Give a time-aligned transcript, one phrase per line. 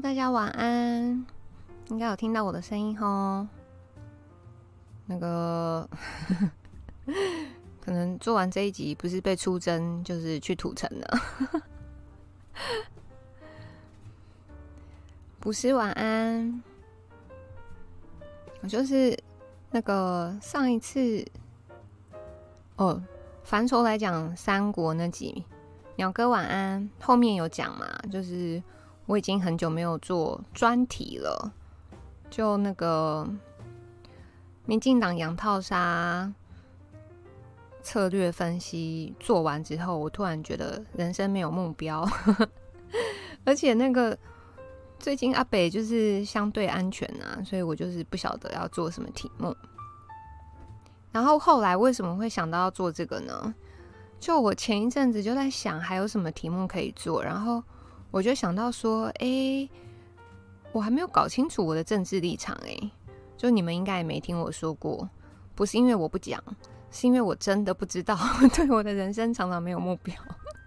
[0.00, 1.26] 大家晚安，
[1.88, 3.48] 应该有听到我的声音哦。
[5.06, 5.88] 那个
[7.82, 11.18] 可能做完这一集，不是被出征，就是去土城了。
[15.40, 16.62] 不是晚安，
[18.60, 19.18] 我就是
[19.70, 21.26] 那个上一次
[22.76, 23.02] 哦，
[23.42, 25.44] 反手来讲三国那集，
[25.96, 28.62] 鸟哥晚安，后面有讲嘛，就是。
[29.08, 31.50] 我已经很久没有做专题了，
[32.28, 33.26] 就那个
[34.66, 36.30] 民进党杨套杀
[37.82, 42.06] 策略分析做完之后，我突然觉得人生没有目标，
[43.46, 44.16] 而且那个
[44.98, 49.56] 最近阿北就是相对安全啊，所以我就是不晓得要做什么题目。
[51.10, 53.54] 然后后来为什么会想到要做这个呢？
[54.20, 57.62] 就我前一阵子就在想还有什么题目可以做，然后。
[58.10, 59.68] 我就想到说，哎、
[60.72, 62.90] 我还没有搞清楚我的政治立场，哎，
[63.36, 65.08] 就你们应该也没听我说过，
[65.54, 66.42] 不是因为我不讲，
[66.90, 68.18] 是因为我真的不知道，
[68.56, 70.14] 对我的人生常常没有目标，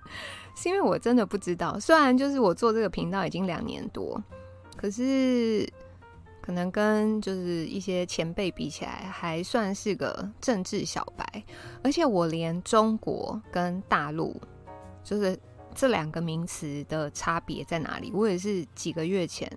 [0.55, 1.79] 是因为我真的不知道。
[1.79, 4.23] 虽然就是我做这个频道已经两年多，
[4.77, 5.67] 可是
[6.41, 11.43] 可能跟就是一些前辈比起来，还算是个政治小白，
[11.83, 14.39] 而且我连中国跟大陆
[15.03, 15.39] 就是。
[15.73, 18.11] 这两个名词的差别在哪里？
[18.13, 19.49] 我也是几个月前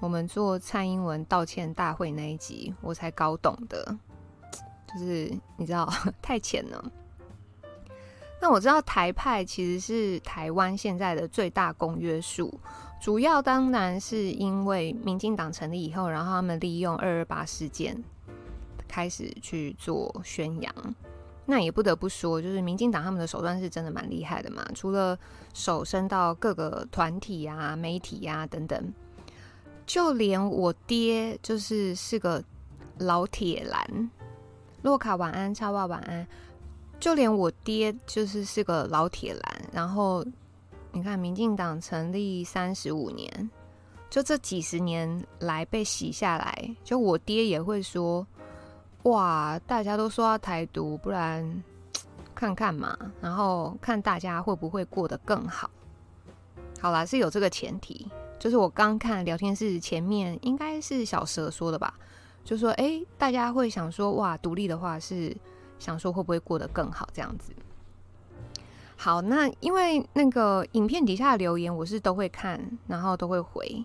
[0.00, 3.96] 我们做蔡英文道歉大会那一集，我才搞懂的。
[4.92, 6.92] 就是你知道 太浅了。
[8.40, 12.60] 那我知道台派其实是台湾现在的最大公约数，
[13.00, 18.02] 主要当然是因为民进党成立以后，然后他们利用二二八事件
[18.86, 20.74] 开始去做宣扬。
[21.48, 24.66] 那也不得不说，就是民进党他们的手段是真的蛮厉害的嘛。
[24.74, 25.16] 除了
[25.54, 28.92] 手伸到各个团体啊、媒体啊等等，
[29.86, 32.42] 就连我爹就是是个
[32.98, 34.10] 老铁蓝。
[34.82, 36.26] 洛卡晚安，超话晚安。
[36.98, 39.62] 就连我爹就是是个老铁蓝。
[39.72, 40.24] 然后
[40.90, 43.50] 你看，民进党成立三十五年，
[44.10, 48.26] 就这几十年来被洗下来，就我爹也会说。
[49.06, 49.56] 哇！
[49.68, 51.62] 大家都说要台独，不然
[52.34, 55.70] 看看嘛，然后看大家会不会过得更好。
[56.80, 61.94] 好啦，是有这个前提，就是我刚看聊天室前面应该是小蛇说的吧，
[62.44, 65.36] 就说哎，大家会想说哇，独立的话是
[65.78, 67.52] 想说会不会过得更好这样子。
[68.96, 73.84] 好，那因为那个影片底下的留言我是都会看，然后都会回，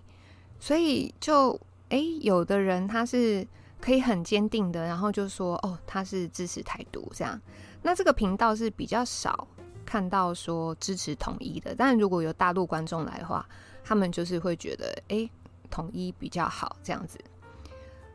[0.60, 1.60] 所以就
[1.90, 3.46] 哎，有的人他是。
[3.82, 7.42] 可以很坚定的，然后就说哦，他是支持台独这样。
[7.82, 9.48] 那这个频道是比较少
[9.84, 13.44] 看到说支持统一的，但如果有大陆观众来的话，
[13.84, 15.28] 他们就是会觉得哎，
[15.72, 17.20] 统一比较好这样子。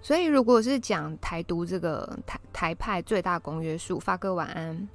[0.00, 4.88] 所以如果是讲台独这个台台派最大公约数，发哥晚安。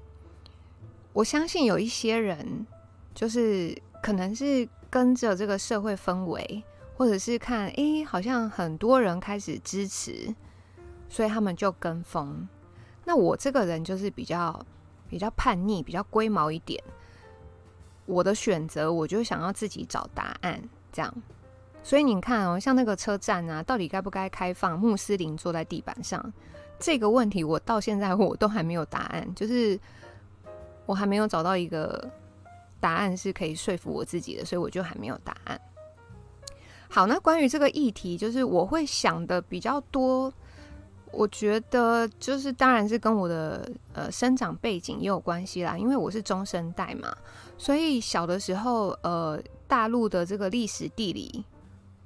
[1.12, 2.66] 我相信有一些人
[3.14, 6.64] 就是可能是跟着这个社会氛围，
[6.96, 10.34] 或者是看哎，好像很多人开始支持。
[11.12, 12.48] 所以他们就跟风，
[13.04, 14.66] 那我这个人就是比较
[15.10, 16.82] 比较叛逆，比较龟毛一点。
[18.06, 21.14] 我的选择，我就想要自己找答案，这样。
[21.84, 26.32] 所以你看哦，像那个车站啊，到底该不该开放穆斯林坐在地板上？
[26.80, 29.78] 这个问题我到现在我都还没有答案，就是
[30.86, 32.10] 我还没有找到一个
[32.80, 35.60] 答案是可以说服我自己的，所以我就还没有答案。
[36.90, 40.34] 好，那关于这个议题，就是我会想的比较多。
[41.14, 45.78] 我觉得就是，当然是跟我的呃生长背景也有关系啦。
[45.78, 47.14] 因为我是中生代嘛，
[47.58, 51.44] 所以小的时候，呃，大陆的这个历史地理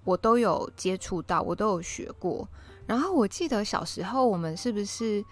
[0.04, 2.48] 我都有接触到，我都有学过。
[2.88, 5.24] 然后我记得小时候我们是不是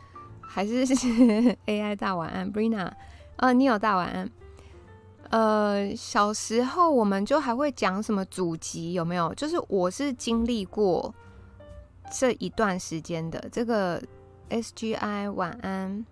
[0.42, 0.86] 还是
[1.66, 2.92] AI 大晚安，Brina，
[3.38, 4.31] 呃，你有大晚安。
[5.30, 9.34] 呃，小时候我们就还会讲什么祖籍有没有？
[9.34, 11.14] 就是我是经历过。
[12.12, 14.02] 这一段时间的这个
[14.50, 16.06] SGI 晚安，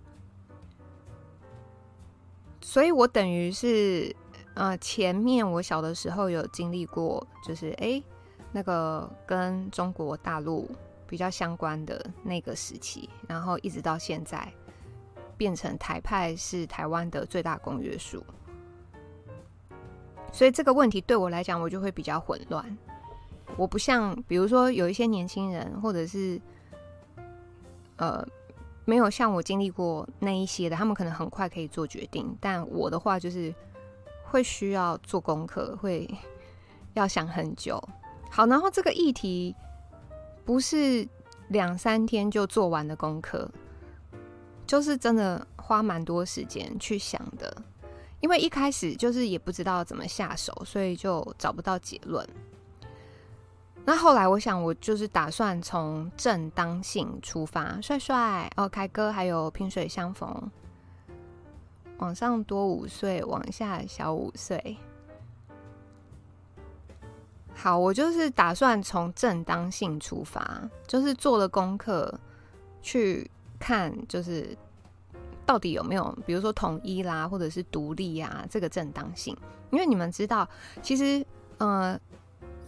[2.62, 4.16] 所以我等于是
[4.56, 8.04] 呃前面我小的时候有经历过，就是诶
[8.52, 10.70] 那个跟中国大陆
[11.08, 14.52] 比较相关的那个时期，然后一直到现在
[15.38, 18.24] 变成台派是台湾的最大公约数，
[20.32, 22.78] 所以这个问题对我来讲，我就会比较混乱。
[23.57, 26.42] 我不像，比如说有一些年轻人，或者是
[27.98, 28.25] 呃，
[28.86, 32.36] 没有像我经历过那一些的，他们可能很快可以做决定。
[32.39, 33.53] 但我的话就是
[34.24, 36.09] 会需要做功课，会
[36.94, 37.81] 要想很久。
[38.31, 39.56] 好，然后这个议题
[40.44, 41.07] 不是
[41.50, 43.51] 两三天就做完的功课，
[44.65, 47.56] 就是真的花蛮多时间去想的。
[48.21, 52.27] 因为一开始就是也不知道怎么下手，所以就找不到结论。
[53.83, 60.51] 那后来我想，我就是打算从正当性出发，帅帅哦，凯哥还有萍水相逢，
[61.98, 64.78] 往上多五岁，往下小五岁。
[67.56, 72.19] 好，我就是打算从正当性出发，就是做了功课
[72.83, 73.30] 去
[73.60, 74.56] 看，就是
[75.44, 79.36] 到底有没有，比如说统一啦，或者是独立啊，这个正当性。
[79.72, 80.48] 因为你们知道，
[80.83, 81.25] 其实
[81.57, 82.00] 呃。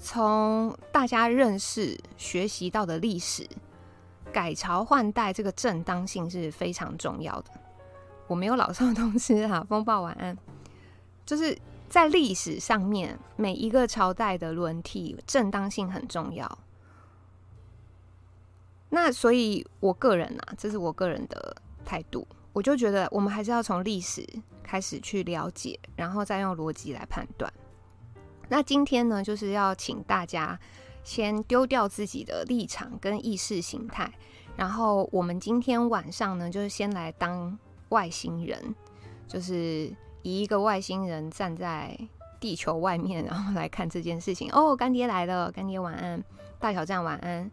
[0.03, 3.47] 从大家认识、学习到的历史，
[4.33, 7.51] 改朝换代这个正当性是非常重要的。
[8.27, 10.37] 我没有老少通吃哈，风暴晚安。
[11.25, 11.57] 就是
[11.87, 16.59] 在历史上面，每一个朝代的轮替，正当性很重要。
[18.89, 21.55] 那所以，我个人啊，这是我个人的
[21.85, 24.27] 态度，我就觉得我们还是要从历史
[24.61, 27.51] 开始去了解，然后再用逻辑来判断。
[28.53, 30.59] 那今天呢，就是要请大家
[31.03, 34.13] 先丢掉自己的立场跟意识形态，
[34.55, 37.57] 然后我们今天晚上呢，就是先来当
[37.89, 38.75] 外星人，
[39.27, 39.91] 就是
[40.21, 41.97] 以一个外星人站在
[42.39, 44.51] 地球外面， 然后来看这件事情。
[44.51, 46.23] 哦，干爹来了，干爹晚安，
[46.59, 47.49] 大挑战晚安。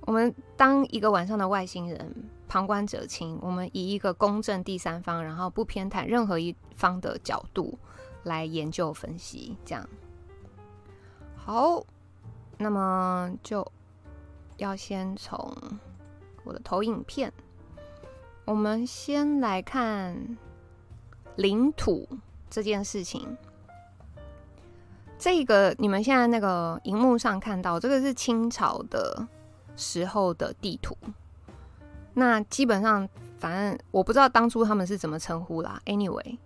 [0.00, 2.12] 我们当一个晚上的外星人，
[2.48, 3.38] 旁观者清。
[3.40, 7.78] 我们以一个公正第三方，然后不偏袒任何一方的角度。
[8.24, 9.88] 来研究分析，这样
[11.36, 11.84] 好。
[12.58, 13.66] 那么就
[14.58, 15.52] 要先从
[16.44, 17.32] 我的投影片，
[18.44, 20.38] 我们先来看
[21.34, 22.08] 领土
[22.48, 23.36] 这件事情。
[25.18, 29.26] 这个你们现在那个荧幕上看到，这个是清朝的
[29.74, 30.96] 时候的地图。
[32.14, 33.08] 那基本上，
[33.38, 35.82] 反正我不知道当初他们是怎么称呼啦。
[35.86, 36.38] Anyway。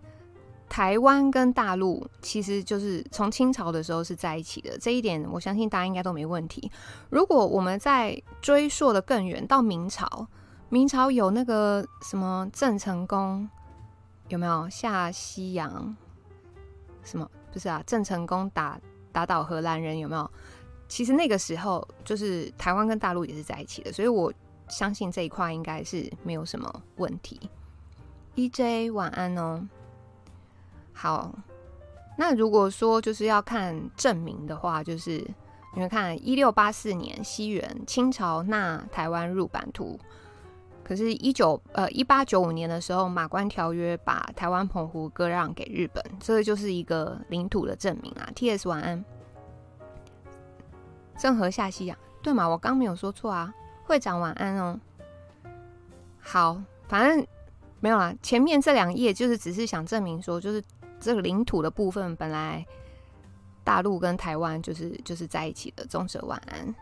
[0.68, 6.70] 台湾跟大陆其实就是从清朝的时候是在一起的，这一点我相信大家应该都没问题。
[7.08, 10.26] 如果我们在追溯的更远，到明朝，
[10.68, 13.48] 明朝有那个什么郑成功，
[14.28, 15.96] 有没有下西洋？
[17.04, 17.82] 什么不是啊？
[17.86, 18.78] 郑成功打
[19.12, 20.30] 打倒荷兰人有没有？
[20.88, 24.32] 其实那个时候就是台湾跟大陆也是在一起的，所以我
[24.68, 27.40] 相信这一块应该是没有什么问题。
[28.34, 29.66] EJ 晚安哦。
[30.98, 31.30] 好，
[32.16, 35.18] 那如果说就是要看证明的话，就是
[35.74, 40.00] 你们看一六八四年西元，清朝纳台湾入版图，
[40.82, 48.26] 可是，一九呃一八九五年的时候，马关条约把台湾澎湖割让给日本，这个就是一个领土的证明啊。
[48.34, 48.66] T.S.
[48.66, 49.04] 晚安，
[51.18, 52.48] 郑和下西洋，对吗？
[52.48, 53.52] 我刚没有说错啊。
[53.84, 54.80] 会长晚安哦。
[56.18, 57.26] 好，反正
[57.80, 58.14] 没有啦。
[58.22, 60.64] 前面这两页就是只是想证明说，就是。
[61.00, 62.64] 这个领土的部分，本来
[63.62, 65.84] 大陆跟台湾就是就是在一起的。
[65.86, 66.74] 中者晚安，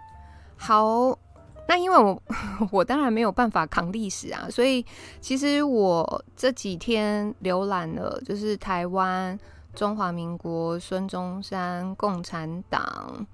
[0.56, 1.18] 好，
[1.66, 2.22] 那因为我
[2.70, 4.84] 我当然没有办法扛历史啊，所以
[5.20, 9.38] 其实我这几天浏览了，就是台湾、
[9.74, 13.26] 中华民国、孙中山、共产党，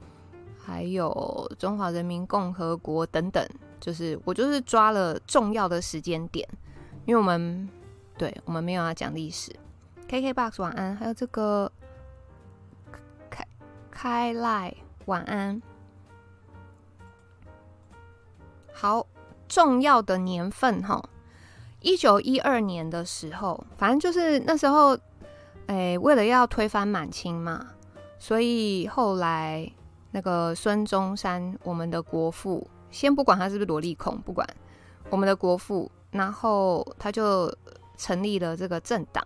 [0.59, 3.45] 还有中华人民共和国等等，
[3.81, 6.49] 就是我就是抓了重要的时间点，
[7.05, 7.69] 因为我们
[8.17, 9.55] 对我们没有要讲历史。
[10.11, 11.71] KKBOX 晚安，还有这个
[13.31, 13.47] 开
[13.93, 14.75] 开赖
[15.05, 15.63] 晚安。
[18.73, 19.07] 好，
[19.49, 21.01] 重要的年份哈，
[21.79, 24.99] 一九一二年的时候，反正就是那时候，
[25.69, 27.69] 哎，为了要推翻满清嘛，
[28.19, 29.71] 所以后来
[30.11, 34.45] 那个孙中山，我们的国父，先不管他是不是萝莉控，不管
[35.09, 37.49] 我们的国父，然后他就
[37.97, 39.25] 成立了这个政党。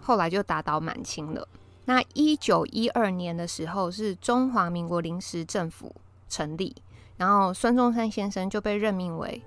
[0.00, 1.46] 后来就打倒满清了。
[1.84, 5.94] 那一九一二年的时候，是中华民国临时政府
[6.28, 6.74] 成立，
[7.16, 9.42] 然后孙中山先生就被任命为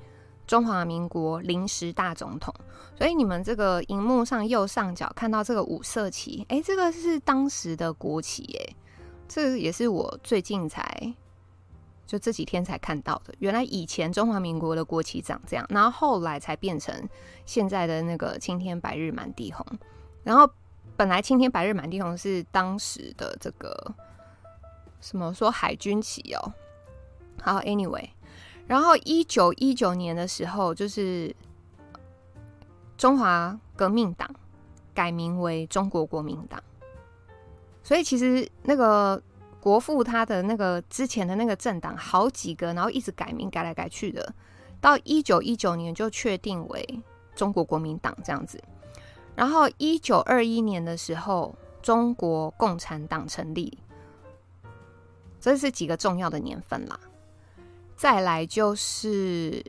[0.46, 2.54] 中华民国临时大总统。
[2.98, 8.76] 所以你们这个荧幕上右上角看到这个五色旗，哎，这个是当时的国旗，哎，
[9.28, 11.14] 这个也是我最近才
[12.06, 13.34] 就这几天才看到的。
[13.40, 16.94] 原来以前中华民国的国旗长这样，然后后来才变成
[17.46, 19.66] 现在的那个青天白日满地红。
[20.24, 20.50] 然后
[20.96, 23.94] 本来青天白日满地红是当时的这个
[25.02, 26.54] 什么说海军旗哦，
[27.42, 28.08] 好，anyway，
[28.68, 31.36] 然后一九一九年的时候，就是
[32.98, 34.30] 中华革命党
[34.94, 36.64] 改名为中国国民党。
[37.84, 39.22] 所以其实那个
[39.60, 44.34] 国父他的那个之前的那个政党好几个，然后一直改名改来改去的，
[44.80, 47.04] 到一九一九年就确定为
[47.36, 48.58] 中国国民党这样子。
[49.36, 53.78] 然后一九二一年的时候，中国共产党成立，
[55.40, 57.00] 这是几个重要的年份啦。
[57.96, 59.64] 再来就是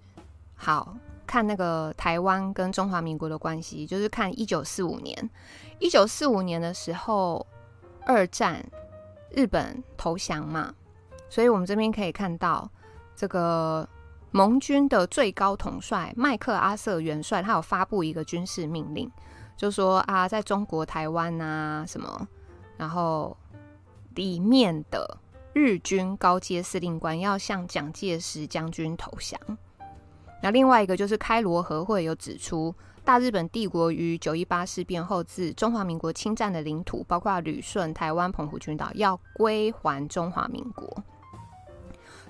[0.55, 5.31] 好看那个台湾跟中华民国的关系，就是看一九四五年。
[5.79, 7.47] 一九四五年的时候，
[8.07, 8.65] 二战
[9.31, 10.75] 日本投降嘛，
[11.29, 12.71] 所以我们这边可以看到
[13.17, 13.89] 这个
[14.31, 19.11] 盟军的最高统帅麦克阿瑟元帅，他有发布一个军事命令，
[19.57, 22.29] 就说啊，在中国台湾啊什么，
[22.77, 23.37] 然后
[24.15, 25.19] 里面的
[25.53, 29.41] 日军高阶司令官要向蒋介石将军投降。
[30.43, 40.87] 那另外一个就是开罗和会有指出，大日本帝国于九一八事变后自中华民国侵占的领土，包括旅顺、台湾、澎湖群岛，要归还中华民国。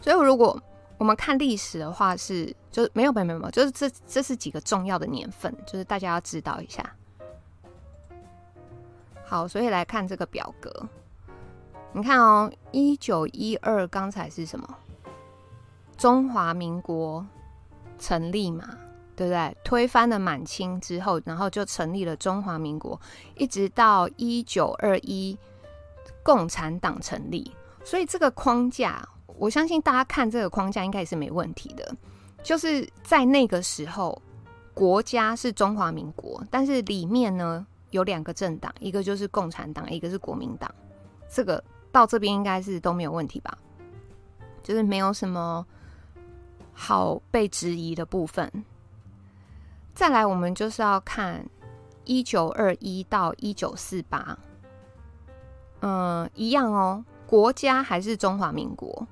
[0.01, 0.63] 所以，如果
[0.99, 6.89] 我们看历史的话是，就没有没有没有，就是这这是几个重要的年份，就是大家要知道一下。
[9.25, 10.71] 好，所以来看这个表格，
[11.93, 14.77] 你看哦，一九一二刚才是什么？
[15.97, 17.25] 中华民国。
[17.97, 18.77] 成立嘛，
[19.15, 19.57] 对不对？
[19.63, 23.01] 推翻了满清之后，然后就成立了中华民国，
[23.37, 25.39] 一直到一九二一，
[26.23, 27.51] 共产党成立。
[27.85, 31.97] 所以这个框架，我相信大家看这个框架应该也是没问题的。
[32.43, 34.21] 就是在那个时候，
[34.75, 37.65] 国家是中华民国，但是里面呢
[37.95, 40.71] 有两个政党，一个就是共产党，一个是国民党。
[41.29, 43.57] 这个到这边应该是都没有问题吧？
[44.63, 45.67] 就是没有什么。
[46.77, 48.51] 好被质疑的部分，
[49.95, 51.49] 再来，我们就是要看
[52.03, 54.37] 一九二一到一九四八，
[55.79, 59.07] 嗯，一样哦，国家还是中华民国，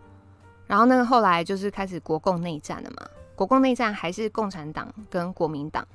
[0.66, 5.86] 然后那个后来就是开始国共内战了嘛，国共内战还是共产党跟国民党，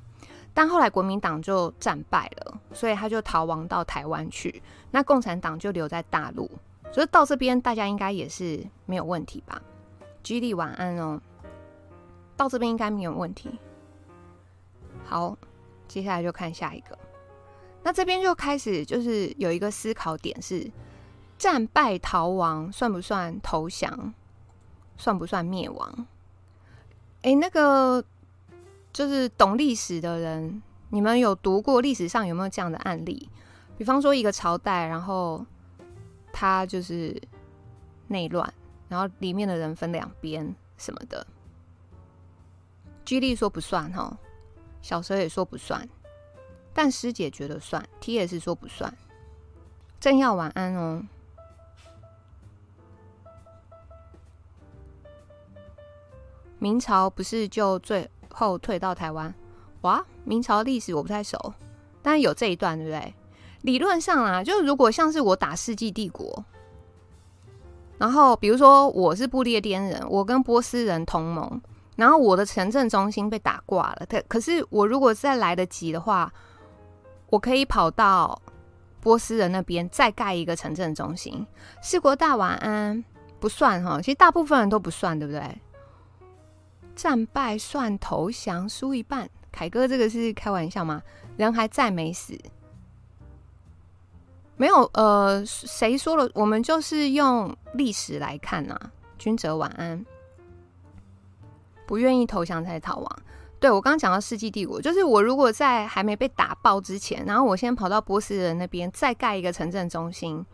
[0.58, 4.60] 但后来国民党就战败了，所以他就逃亡到台湾去，
[4.90, 6.50] 那共产党就留在大陆，
[6.90, 9.62] 所以到这边大家应该也是没有问题吧
[10.24, 11.20] ？G 莉晚安哦。
[12.36, 13.56] 到这边应该没有问题。
[15.04, 15.38] 好，
[15.86, 16.98] 接下来就看下一个。
[17.84, 20.68] 那这边就开始就是有一个思考点是：
[21.38, 24.12] 战败逃亡算不算投降？
[24.96, 26.06] 算不算灭亡？
[27.22, 28.04] 哎，那个
[28.98, 33.30] 就是懂历史的人，你们有读过历史上有没有这样的案例？
[33.76, 35.46] 比方说一个朝代，然后
[36.32, 37.16] 他就是
[38.08, 38.52] 内乱，
[38.88, 41.24] 然后里面的人分两边什么的。
[43.04, 44.18] 居力说不算哈，
[44.82, 45.88] 小蛇也说不算，
[46.74, 48.92] 但师姐觉得算，T 也是说不算。
[50.00, 51.04] 正要晚安哦。
[56.58, 59.34] 明朝不是就最后退到台湾？
[59.80, 61.52] 哇，明朝历史我不太熟，
[62.00, 63.14] 但是有这一段对不对？
[63.62, 66.44] 理论上啊，就如果像是我打世纪帝国，
[67.98, 71.60] 然后比如说我是不列颠人，我跟波斯人同盟。
[71.96, 76.32] 然后我的城镇中心被打挂了，可可是我如果再来得及的话，
[77.28, 78.40] 我可以跑到
[79.00, 81.44] 波斯人那边再盖一个城镇中心。
[81.82, 83.04] 四国大晚安
[83.40, 85.42] 不算哈，其实大部分人都不算，对不对？
[86.98, 89.30] 战败算投降，输一半。
[89.52, 91.00] 凯哥，这个是开玩笑吗？
[91.36, 92.36] 人还在没死？
[94.56, 96.28] 没有，呃，谁说了？
[96.34, 98.90] 我们就是用历史来看呐、啊。
[99.16, 100.04] 君哲晚安。
[101.86, 103.18] 不愿意投降才逃亡。
[103.60, 110.44] 对，我刚刚讲到世纪帝国，就是我如果在还没被打爆之前，然后我先跑到波斯人那边再盖一个城镇中心，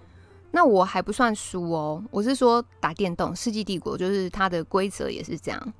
[0.50, 2.04] 那我还不算输哦。
[2.10, 5.72] 我是说打电动，世纪帝国就是它的规则也是这样，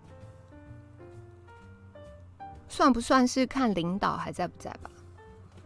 [2.75, 4.91] 算不算是看领导还在不在吧？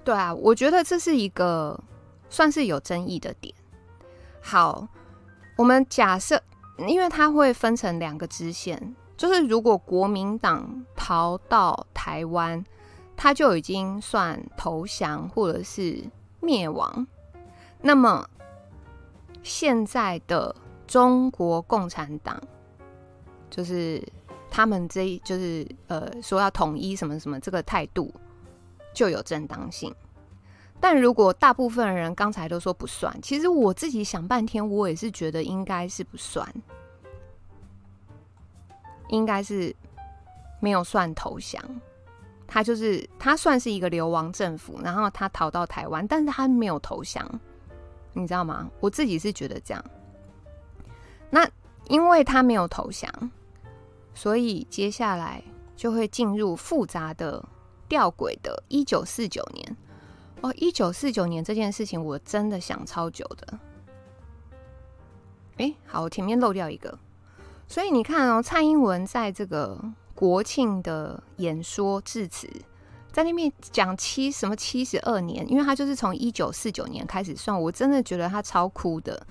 [0.04, 1.82] 对啊，我觉得这是一个
[2.28, 3.54] 算是有争议的点。
[4.42, 4.86] 好，
[5.56, 6.38] 我们假设，
[6.86, 8.94] 因为它会分成两个支线。
[9.16, 12.62] 就是如果国民党逃到台湾，
[13.16, 16.04] 他就已经算投降或者是
[16.40, 17.06] 灭亡。
[17.80, 18.28] 那么
[19.42, 20.54] 现在的
[20.86, 22.38] 中国共产党，
[23.48, 24.06] 就是
[24.58, 28.12] 他们这就是呃说要统一什么什么这个态度
[28.92, 29.94] 就有正当性。
[30.80, 36.44] 但如果大部分人刚才都说不算，其实我自己想半天，我也是觉得应该是不算。
[39.10, 39.72] 应该是
[40.58, 41.62] 没有算投降，
[42.44, 47.24] 他就是他算是一个流亡政府，然后他逃到台湾，但是他没有投降，
[48.12, 48.68] 你知道吗？
[48.80, 49.84] 我自己是觉得这样。
[51.30, 51.48] 那
[51.86, 53.08] 因为他没有投降，
[54.18, 55.40] 所以接下来
[55.76, 57.40] 就会进入复杂的、
[57.88, 59.76] 吊诡的1949年。
[60.40, 63.58] 哦，1949年这件事情我真的想超久的。
[65.58, 66.98] 哎，好，我前面漏掉一个，
[67.68, 69.80] 所以你看哦，蔡英文在这个
[70.16, 72.50] 国庆的演说致辞，
[73.12, 79.24] 在那边讲七什么七十二年，因为他就是从一九四九年开始算，我真的觉得他超酷的。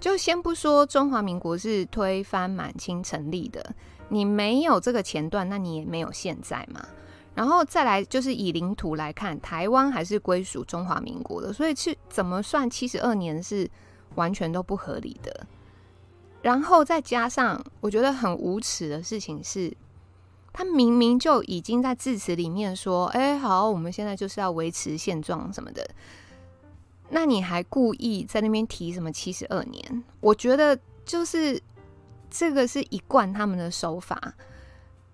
[0.00, 3.74] 就先不说中华民国是推翻满清成立的，
[4.08, 6.86] 你没有这个前段，那你也没有现在嘛。
[7.34, 13.68] 然后再来就是以领土来看，台湾还是归属中华民国的，所以去怎么算七十二年是
[14.16, 15.46] 完全都不合理的。
[16.42, 19.74] 然后再加上，我觉得很无耻的事情是，
[20.52, 25.88] 他明明就已经在致辞里面说：“哎，好，我们现在就是要维持现状什么的。”
[27.08, 30.04] 那你还故意在那边提什么七十二年？
[30.20, 31.58] 我觉得就是
[32.32, 34.32] 这个是一贯他们的手法，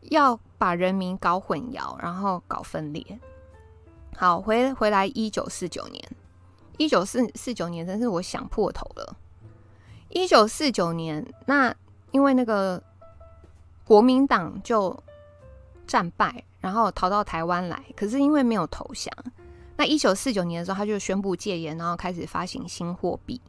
[0.03, 3.19] 要把人民搞混淆，然后搞分裂。
[4.17, 6.03] 好，回回来一九四九年，
[6.77, 9.17] 一九四四九年真是我想破头了。
[10.11, 11.75] 一九四九年，那
[12.13, 12.81] 因为那个
[13.85, 14.97] 国民党就
[15.89, 17.85] 战败，然后逃到台湾来。
[17.97, 19.13] 可是因为没有投降，
[19.77, 23.41] 那一九四九年的时候，他就宣布戒严，然后开始发行新货币。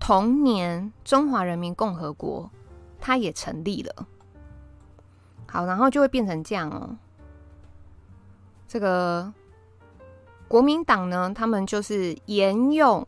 [0.00, 2.50] 同年，中华人民共和国
[3.04, 4.06] 它也成立了。
[5.46, 6.96] 好，然后就会变成这样哦。
[8.66, 9.30] 这个
[10.48, 13.06] 国民党呢，他们就是沿用。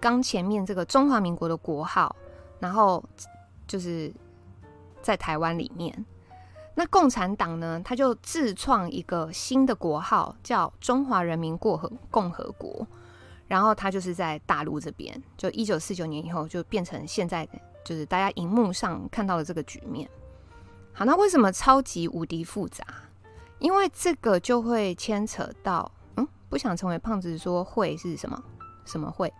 [0.00, 2.14] 刚前面这个中华民国的国号，
[2.58, 3.02] 然后
[3.68, 4.12] 就是
[5.00, 6.04] 在台湾里面。
[6.74, 12.84] 那共产党呢，他就自创一个新的国号，叫中华人民共和共和国。
[13.46, 17.48] 然后他就是在大陆这边，就一九四九年以后就变成现在
[17.86, 20.10] 就是大家荧幕上看到的这个局面。
[20.92, 22.84] 好，那为什么超级无敌复杂？
[23.60, 28.42] 因为这个就会牵扯到，嗯，不想成为胖子说会是什么
[28.84, 29.32] 什么会。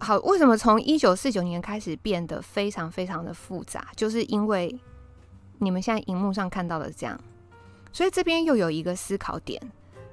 [0.00, 3.88] 好，为什么从一九四九年开始变得非常非常的复杂？
[3.94, 4.74] 就是因为
[5.58, 7.20] 你们现在荧幕上看到的这样，
[7.92, 9.60] 所以这边又有一个思考点，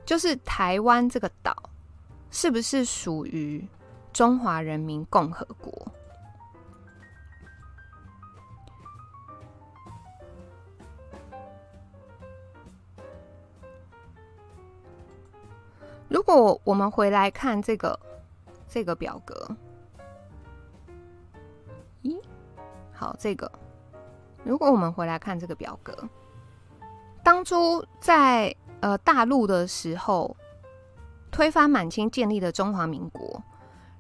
[0.04, 1.56] 就是台湾这个岛
[2.32, 3.66] 是不是属于
[4.16, 5.92] 中华人民共和国？
[16.08, 18.00] 如果我们回来看这个
[18.70, 19.50] 这个表格。
[22.04, 22.18] 咦
[22.94, 23.52] 好，这个
[24.46, 25.94] 如果我们回来看这个表格，
[27.22, 30.38] 当初在呃大陆的时候
[31.30, 33.44] 推翻满清建立的中华民国，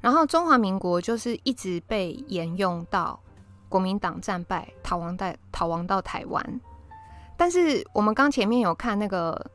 [0.05, 3.19] 然后中华民国就是一直被沿用到
[3.67, 6.61] 国民党战败逃亡在逃亡到台湾，
[7.35, 9.49] 但是我们刚前面有看那个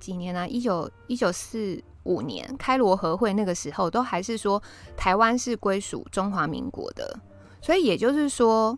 [0.00, 4.60] 几年啊，一九一九四五年开罗和会那个时候，都还是说
[4.96, 7.16] 台湾是归属中华民国的。
[7.60, 8.76] 所以也就是说，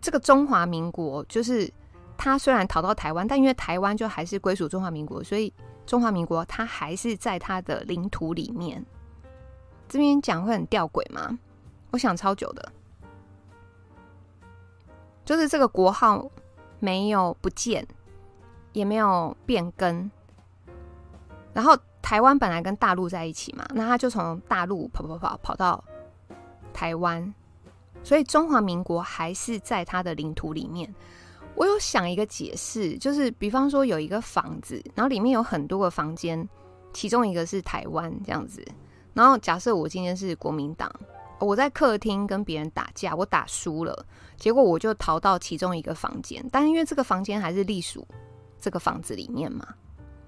[0.00, 1.68] 这个中华民国就是
[2.16, 5.52] 他虽然逃到台湾，但因为台湾就还是归属中华民国，所以
[5.88, 8.84] 中华民国它还是在它的领土里面。
[9.88, 11.38] 这边讲会很吊诡吗？
[11.92, 12.70] 我想超久的，
[15.24, 16.30] 就是这个国号
[16.78, 17.88] 没有不见，
[18.74, 20.10] 也没有变更，
[21.54, 21.74] 然后。
[22.00, 25.84] 台湾本来跟大陆在一起嘛，那他就从大陆跑跑跑跑到
[26.72, 27.34] 台湾，
[28.02, 30.94] 所以中华民国还是在他的领土里面。
[31.58, 36.48] 我有想一个解释，就是比方说有一个房子，然后里面有很多个房间，
[36.92, 38.64] 其中一个是台湾这样子。
[39.12, 40.88] 然后假设我今天是国民党，
[41.40, 48.06] 我在客厅跟别人打架，我打输了，结果我就逃到其中一个房间，但因为这个房间还是隶属
[48.60, 49.66] 这个房子里面嘛。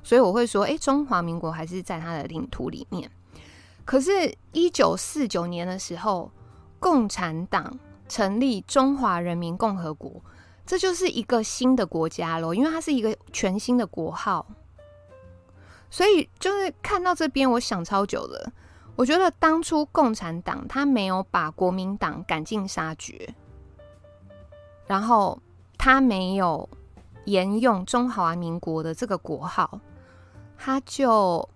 [0.03, 3.09] 所以我会说，哎，中华民国还是在它的领土里面。
[3.85, 6.29] 可是，一九四九年的时候，
[6.81, 10.21] 共产党成立中华人民共和国，
[10.71, 14.47] 这就是一个新的国家咯，因为它是一个全新的国号。
[15.91, 18.53] 所以，就是看到这边，我想超久了。
[18.95, 23.35] 我觉得当初共产党他没有把国民党赶尽杀绝，
[24.87, 25.37] 然后
[25.77, 26.69] 他没有
[27.25, 29.81] 沿用中华民国的这个国号。
[30.57, 31.49] 他就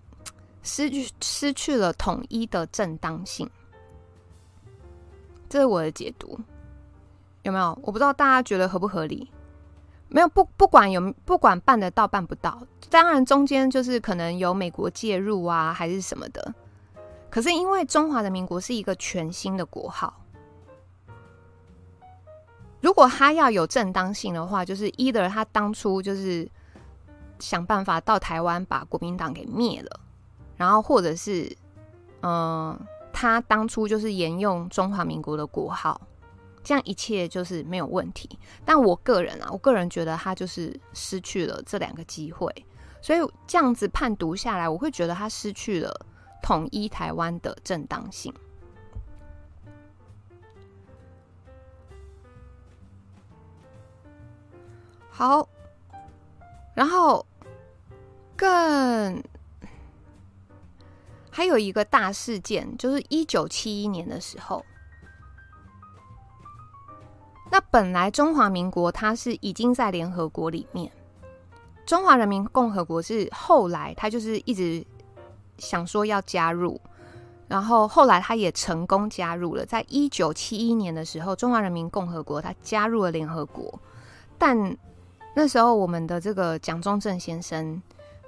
[0.61, 3.49] 失去失去了统一的正当性，
[5.47, 6.37] 这是我的解读，
[7.45, 7.77] 有没有？
[7.83, 9.31] 我不知道大家觉得合不合理？
[10.07, 16.53] 没有不不管有不管办得到办不到，当然中间就是可能有美国介入啊，还是什么的。
[17.29, 20.11] 可是因为中华人民国是一个全新的国号，
[22.81, 26.49] 如果他要有正当性的话，就是 either 他当初就是
[27.37, 29.99] 想办法到台湾把国民党给灭了，
[30.57, 31.55] 然后或者是
[32.21, 32.75] 嗯、
[33.13, 36.01] 他当初就是沿用中华民国的国号。
[36.65, 38.27] 这样一切就是没有问题，
[38.65, 42.51] 但我个人啊，我个人觉得他就是失去了这两个机会，
[43.03, 46.05] 所以这样子判读下来，我会觉得他失去了
[46.41, 48.33] 统一台湾的正当性。
[55.11, 55.47] 好，
[56.73, 57.23] 然后
[58.35, 59.23] 更
[61.29, 64.65] 还有一个大事件，就是一九七一年的时候。
[67.51, 70.91] 那本来中华民国它是已经在联合国里面，
[71.85, 74.83] 中华人民共和国是后来他就是一直
[75.57, 76.81] 想说要加入，
[77.47, 79.65] 然后后来他也成功加入了。
[79.65, 83.79] 在一九七一年的时候，中华人民共和国他加入了联合国，
[84.37, 84.75] 但
[85.35, 87.81] 那时候我们的这个蒋中正先生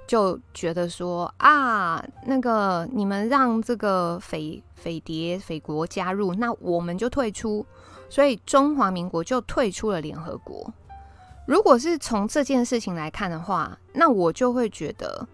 [0.06, 7.66] 就觉得说啊，那个你们让这个匪匪谍匪国加入，那我们就退出。
[8.08, 10.72] 所以中华民国就退出了联合国。
[11.46, 15.26] 如果是从这件事情来看的话，那我就会觉得，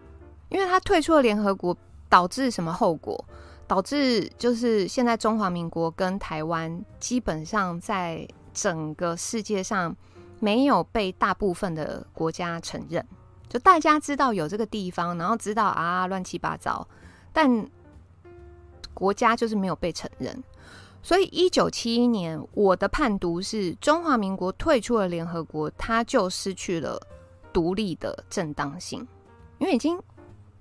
[0.48, 1.76] 因为他退出了联合国，
[2.08, 3.24] 导致什么后果？
[3.66, 9.96] 导致就是现在中华民国跟台湾基本上在整个世界上
[10.38, 13.04] 没有被大部分的国家承认。
[13.48, 16.86] 就大家知道有这个地方，然后知道啊乱七八糟，
[17.32, 17.66] 但
[18.92, 20.44] 国家就是没有被承认。
[21.06, 26.98] 所以，一九七一年，我的判读是中华民国退出了联合国，它就失去了
[27.52, 29.06] 独立的正当性，
[29.58, 30.00] 因为已经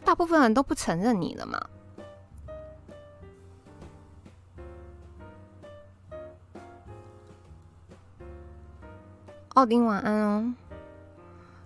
[0.03, 1.65] 大部分人都不承认你了嘛。
[9.53, 10.53] 奥丁晚安哦，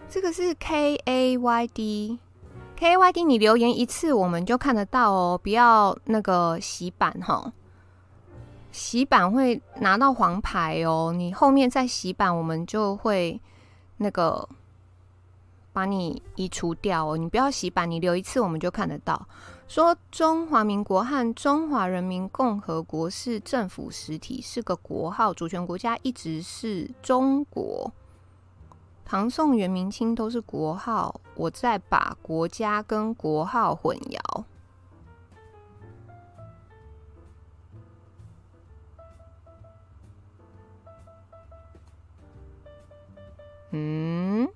[0.07, 7.51] 这个是 K A Y D，K A Y D，你留言一次我们就看得到哦，不要那个洗版哈。
[8.77, 13.41] 洗版会拿到黄牌哦，你后面再洗版，我们就会
[13.97, 14.47] 那个
[15.73, 17.17] 把你移除掉哦。
[17.17, 19.27] 你不要洗版，你留一次我们就看得到。
[19.67, 27.91] 说中华民国和中华人民共和国是政府实体，是个国号，主权国家一直是中国。
[29.03, 34.43] 唐宋元明清都是国号，我在把国家跟国号混淆。
[43.71, 44.47] 嗯，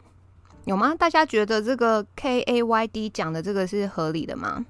[0.66, 0.96] 有吗？
[0.96, 4.66] 大家觉得这个 K A Y D 讲的这个是合理的吗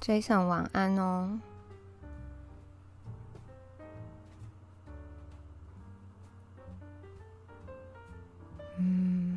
[0.00, 1.38] ？Jason 晚安哦。
[8.78, 9.29] 嗯。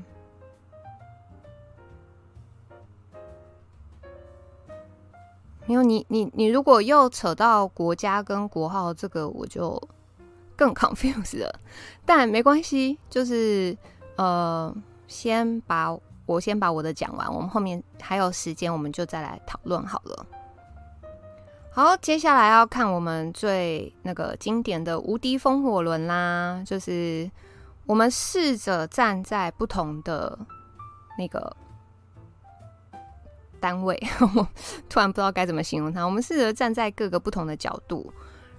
[5.65, 9.81] 没有你，你你如果又扯到国家跟国号，这个我就
[10.57, 11.59] 更 confused 了。
[12.05, 13.77] 但没关系，就是
[14.17, 14.75] 呃，
[15.07, 20.25] 先把我先把我的讲完，我们后面还有时间，我们就再来讨论好了。
[21.71, 27.31] 好，接下来要看我们最那个经典的无敌风火轮啦，就是
[27.85, 30.37] 我们试着站在不同的
[31.17, 31.55] 那个。
[33.63, 33.97] 单位，
[34.35, 34.45] 我
[34.89, 36.03] 突然不知道该怎么形容它。
[36.03, 38.11] 我们试着站在各个不同的角度，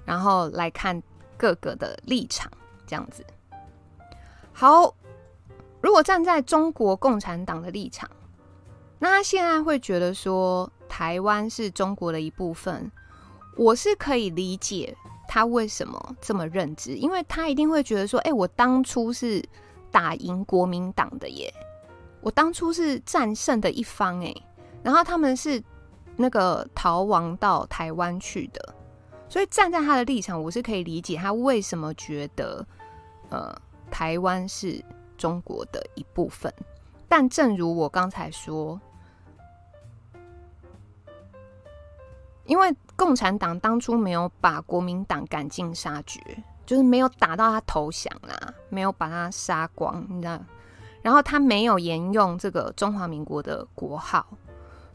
[0.06, 1.02] 然后来看
[1.36, 2.50] 各个的立场，
[2.86, 3.22] 这样子。
[4.50, 4.94] 好，
[5.82, 8.08] 如果站在中国共产党的立场，
[8.98, 12.90] 那他现在会觉得说台湾是中国的一部分，
[13.58, 14.96] 我是可以理解
[15.28, 19.44] 他为什么这么认知，因为他一定会觉得说，哎，我当初是
[19.90, 21.52] 打赢国民党的耶，
[22.22, 24.34] 我当初是战胜的一方，哎。
[24.84, 25.60] 然后他们是
[26.14, 28.74] 那个逃亡到台湾去的，
[29.28, 32.64] 所以站在他的立场，我是可以理解他为什么觉得，
[33.30, 33.52] 呃，
[33.90, 34.84] 台湾是
[35.16, 36.52] 中国的一部分。
[37.08, 38.78] 但正如我刚才说，
[42.44, 46.20] 因为共产党当初没有把国民党赶尽杀绝，
[46.66, 50.38] 就是没有打到他投降啦，没有把他杀光，你知道？
[51.00, 54.26] 然后他没有沿用这个中华民国的国号。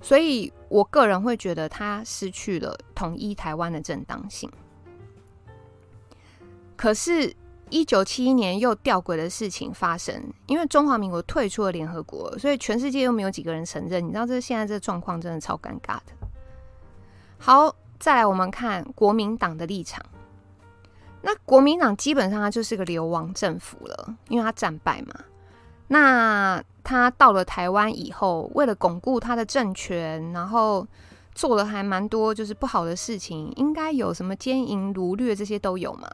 [0.02, 4.50] 所以，我个人会觉得他失去了统一台湾的正当性。
[6.76, 7.36] 可是，
[7.70, 14.04] 一九七一年又吊诡的事情发生，因为中华民国退出了联合国，所以全世界又没有几个人承认。
[14.04, 16.14] 你知道，这现在这状况真的超尴尬的。
[17.38, 20.04] 好，再来我们看国民党的立场。
[21.22, 25.14] 那国民党基本上它就是个流亡政府了，因为他战败嘛。
[25.90, 30.88] 那他到了台湾以后，为了巩固他的政权，然后
[31.34, 36.10] 做了还蛮多就是不好的事情，应该有什么奸淫掳掠这些都有嘛。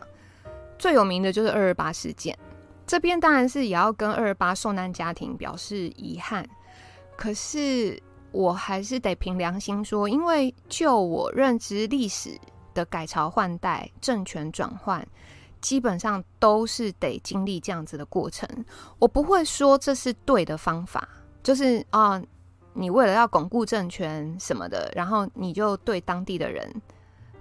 [0.77, 2.37] 最有名的就是二二八事件，
[2.85, 6.45] 这边当然是也要跟二二八受难家庭表示遗憾。
[7.15, 7.97] 可是
[8.31, 12.37] 我还是得凭良心说，因为就我认知历史
[12.73, 15.07] 的改朝换代、政权转换，
[15.65, 18.47] 基本上都是得经历这样子的过程。
[18.99, 21.09] 我不会说这是对的方法，
[21.41, 22.21] 就是啊，
[22.73, 26.71] 你为了要巩固政权什么的，然后你就对当地的人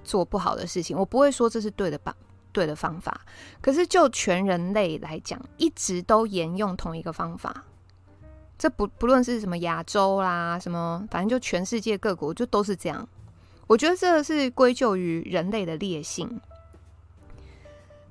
[0.03, 0.97] 做不好的事情。
[0.97, 2.17] 我不会说这是对的吧。
[2.55, 3.21] 对的方法，
[3.61, 7.65] 可是就全人类来讲，一直都沿用同一个方法。
[8.57, 13.09] 这不不论是什么亚洲啦，什么反正就全世界各国就都是这样。
[13.67, 16.41] 我觉得这是归咎于人类的劣性。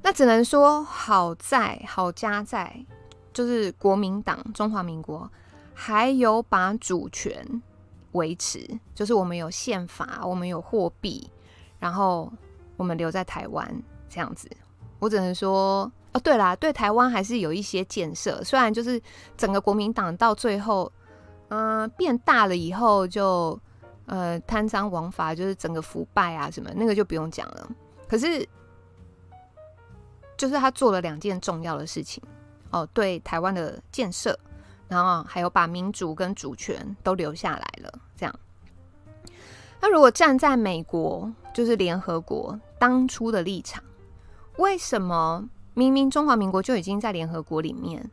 [0.04, 2.86] 那只能说好在好家在，
[3.34, 5.28] 就是国民党中华民国
[5.74, 7.64] 还有把主权
[8.12, 11.28] 维持，就是我们有宪法，我们有货币，
[11.80, 12.32] 然后
[12.78, 13.84] 我们留在台湾。
[14.10, 14.48] 这样子，
[15.00, 18.44] 我只能说哦，对啦，对台湾还是有一些建设。
[18.44, 19.02] 虽然就是
[19.36, 20.92] 整个国民党到最后，
[21.48, 23.60] 嗯、变大了以后就
[24.06, 27.68] 呃贪赃枉法，就是整个腐败啊什么，那个就不用讲了。
[28.08, 28.48] 可是，
[30.44, 32.22] 就是他做了两件重要的事情
[32.70, 34.38] 哦，对台湾的建设，
[34.90, 38.00] 然后还有把民主跟主权都留下来了。
[38.18, 38.40] 这样，
[39.80, 43.82] 那如果站在美国，就是联合国当初的立场。
[44.58, 48.12] 为什么明明中华民国就已经在联合国里面，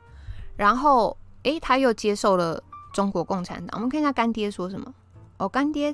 [0.57, 2.63] 然后诶，他又接受了
[2.93, 3.77] 中国共产党？
[3.77, 4.95] 我们看一下干爹说什么。
[5.39, 5.93] 哦，干爹，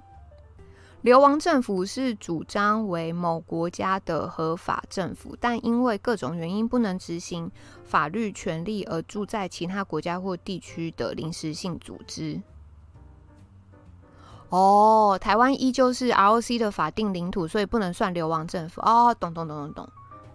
[1.07, 7.49] 流亡政府是主张为某国家的合法政府，但因为各种原因不能执行
[7.85, 12.43] 法律权利而住在其他国家或地区的临时性组织。
[14.49, 18.81] 哦，台湾依旧是 ROC 的法定领土，所以不能算流亡政府。
[18.81, 19.89] 哦，懂懂懂懂懂。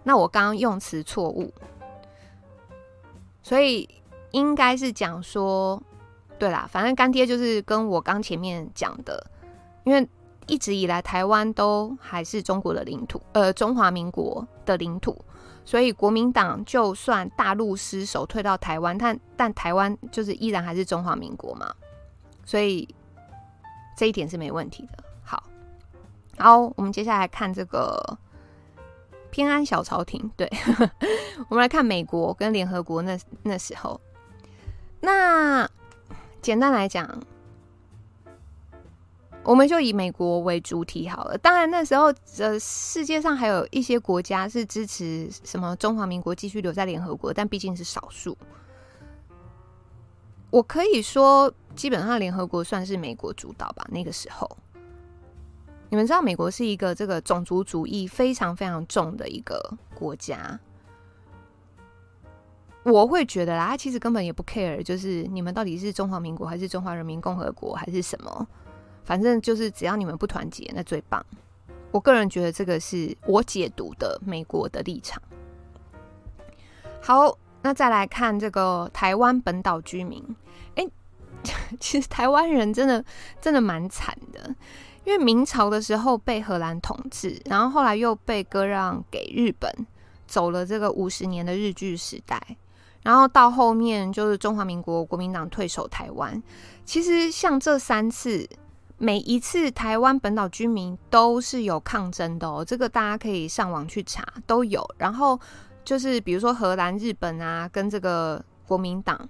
[0.04, 1.52] 那我刚刚用词错误，
[3.42, 3.86] 所以
[4.30, 5.82] 应该是讲说，
[6.38, 9.22] 对啦，反正干爹就是跟我刚前面讲的，
[9.84, 10.08] 因为
[10.52, 15.16] 一直以来台湾都还是中国的领土，呃，中华民国的领土，
[15.64, 21.74] 所以国民党就算大陆失守退到台湾，但但台湾就是依然还是中华民国嘛，
[22.44, 22.86] 所以
[23.96, 25.02] 这一点是没问题的。
[25.24, 25.42] 好，
[26.36, 28.18] 好，我们接下来看这个。
[29.30, 30.46] 偏安小朝廷，对，
[31.48, 33.98] 我们来看美国跟联合国那那时候。
[35.00, 35.66] 那
[36.42, 37.08] 简单来讲，
[39.44, 41.36] 我们就以美国为主体好了。
[41.38, 48.36] 当然那时候，呃，世界上还有一些国家是支持什么中华民国继续留在联合国，但毕竟是少数。
[50.50, 54.48] 我可以说，基本上联合国算是美国主导吧，那个时候。
[55.88, 60.58] 你们知道美国是一个这个种族主义非常非常重的一个国家，
[62.82, 68.48] 我会觉得啦，他其实根本也不 care，就是你们到底是中华民国还是中华人民共和国还是什么，
[69.04, 71.24] 反正就是只要你们不团结，那最棒。
[71.90, 75.22] 我个人觉得这个是我解读的美国的立场。
[77.00, 80.24] 好，那再来看这个台湾本岛居民，
[80.76, 80.86] 哎，
[81.78, 83.04] 其实台湾人真的
[83.40, 84.54] 真的蛮惨的。
[85.04, 89.68] 因为明朝的时候被荷兰统治，然后后来又被割让给日本，
[90.28, 92.40] 走了这个五十年的日据时代，
[93.02, 96.40] 然后到后面就是中华民国国民党退守台湾。
[96.84, 98.48] 其实像这三次，
[99.02, 104.88] 每一次台湾本岛居民都是有抗争的哦，这个大家可以上网去查，都有。
[104.96, 105.36] 然后
[105.84, 109.28] 就是比如说荷兰、日本啊，跟这个国民党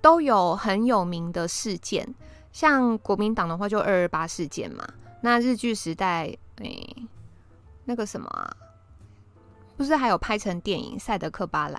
[0.00, 2.12] 都有很有名的事件，
[2.50, 4.84] 像国民党的话就二二八事件嘛。
[5.20, 7.08] 那日据时代，诶、
[7.84, 8.52] 那个什么啊，
[9.76, 11.78] 不是还有拍成电影《赛德克巴莱》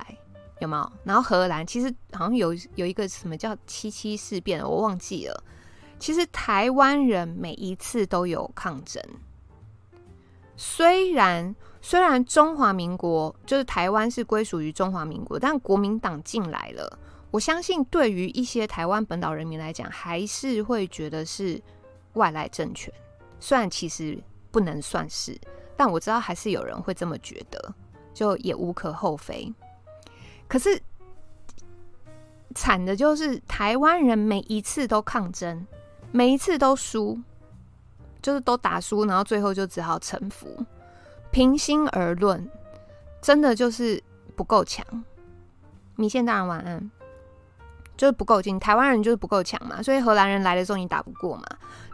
[0.61, 0.91] 有没有？
[1.03, 5.43] 然后荷兰其实好像有有一个什么叫七七事变，我忘记了。
[6.03, 9.01] 其实台湾人每一次都有抗争，
[10.57, 16.99] 虽然虽然中华民国就是台湾是归属于中华民国，但国民党进来了，
[17.31, 21.57] 我相信对于一些台湾本岛人民来讲，还是会觉得是
[22.15, 22.93] 外来政权。
[23.39, 25.39] 虽然其实不能算是，
[25.77, 27.73] 但我知道还是有人会这么觉得。
[28.13, 29.49] 就也无可厚非。
[30.49, 30.77] 可是
[32.53, 35.65] 惨的就是台湾人每一次都抗争，
[36.13, 37.19] 每一次都输，
[38.21, 40.47] 就是都打输，然后最后就只好臣服。
[41.31, 42.47] 平心而论，
[43.19, 44.01] 真的就是
[44.35, 44.85] 不够强。
[45.95, 46.91] 米线大人晚安。
[47.95, 51.43] 就是不够劲，台湾人就是不够强嘛，所以荷兰人来的时候你打不过嘛，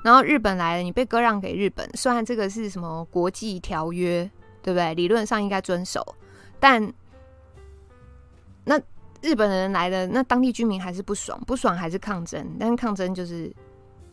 [0.01, 4.23] 然后日本来了，你被割让给日本，虽然这个是什么国际条约，
[4.61, 4.93] 对不对？
[4.93, 6.15] 理论上应该遵守，
[6.57, 6.91] 但
[8.63, 8.79] 那
[9.21, 13.53] 日本人来的，那当地居民还是不爽，不爽还是抗争，但是抗争就是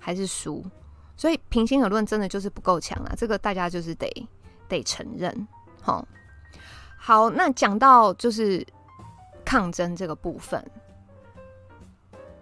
[0.07, 0.65] 还是输，
[1.17, 4.09] 所以平心而论，真的就是不够强啊，这个大家就是得
[4.69, 5.49] 得承认，
[5.83, 6.07] 好，
[6.97, 8.65] 好，那讲到就是
[9.45, 10.65] 抗争这个部分。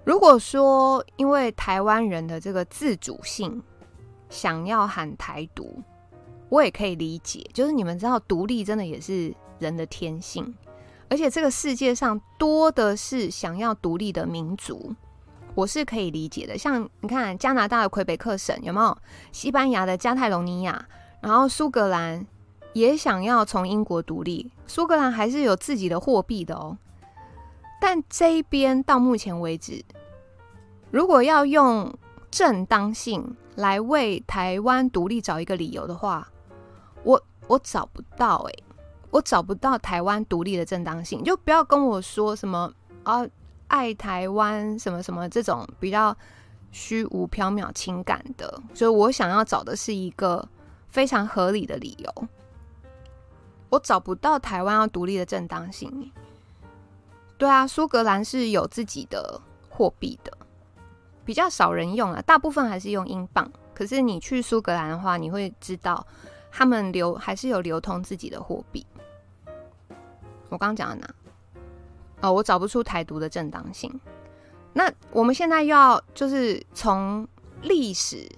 [0.04, 3.62] 如果说因为台湾人的这个自主性
[4.28, 5.82] 想要喊台独，
[6.50, 7.48] 我也可以理解。
[7.54, 10.54] 就是你们知道，独立真的也是人的天性，
[11.08, 14.94] 而且这个世界上多的是想要独立的民族，
[15.54, 16.58] 我是可以理解的。
[16.58, 18.96] 像你看，加拿大的魁北克省有没有？
[19.32, 20.86] 西班牙的加泰隆尼亚，
[21.20, 22.26] 然后苏格兰
[22.72, 26.76] 也想要从英国独立，苏格兰还是有自己的货币的哦。
[27.80, 29.84] 但这一边到目前为止，
[30.90, 31.96] 如果要用
[32.30, 36.26] 正当性来为台湾独立找一个理由的话，
[37.02, 38.62] 我我找不到诶、
[39.10, 41.22] 我找不到台湾独立的正当性。
[41.22, 43.24] 就不要跟我说什么啊，
[43.68, 46.16] 爱台湾什么什么这种比较
[46.72, 48.62] 虚无缥缈情感的。
[48.74, 50.46] 所以我想要找的是一个
[50.88, 52.28] 非常合理的理由。
[53.70, 56.12] 我找不到台湾要独立的正当性。
[57.36, 60.32] 对啊，苏格兰是有自己的货币的，
[61.24, 63.50] 比较少人用啊，大部分还是用英镑。
[63.74, 66.06] 可是你去苏格兰的话，你会知道
[66.52, 68.86] 他们流还是有流通自己的货币。
[70.48, 71.14] 我刚刚讲到哪？
[72.20, 73.92] 哦，我找不出台独的正当性。
[74.72, 77.26] 那我们现在要就是从
[77.62, 78.28] 历史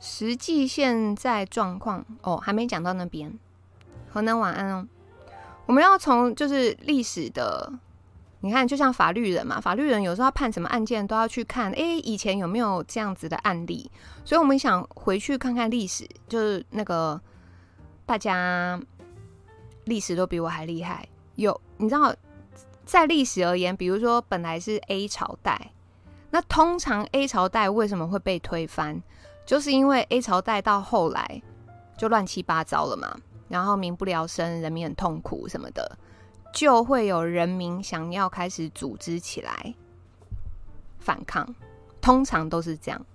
[0.00, 3.32] 实际现在状况哦，还没讲到那边。
[4.10, 4.86] 河南晚安哦。
[5.64, 7.72] 我们要从就是历史的，
[8.40, 13.90] 你看，就像法律人嘛，法律人有时候要判什么案件，都要去看，诶，以前有没有这样子的案例？
[14.24, 17.18] 所以我们想回去看看历史，就是那个
[18.04, 18.78] 大家
[19.84, 21.08] 历史都比我还厉害。
[21.36, 22.14] 有你知道，
[22.92, 25.72] 在历史而言，比如说本来是 A 朝代，
[26.28, 29.02] 那通常 A 朝代为什么会被推翻？
[29.46, 31.42] 就是因为 A 朝代到后来
[31.96, 33.18] 就乱七八糟了嘛。
[33.48, 35.96] 然后民不聊生，人民很痛苦什么的，
[36.52, 39.74] 就会有人民想要开始组织起来
[40.98, 41.54] 反抗，
[42.02, 43.06] 通常都是这样。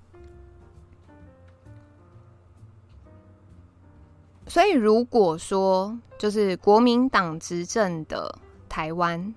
[4.47, 9.35] 所以如果说就是国民党执政的台湾，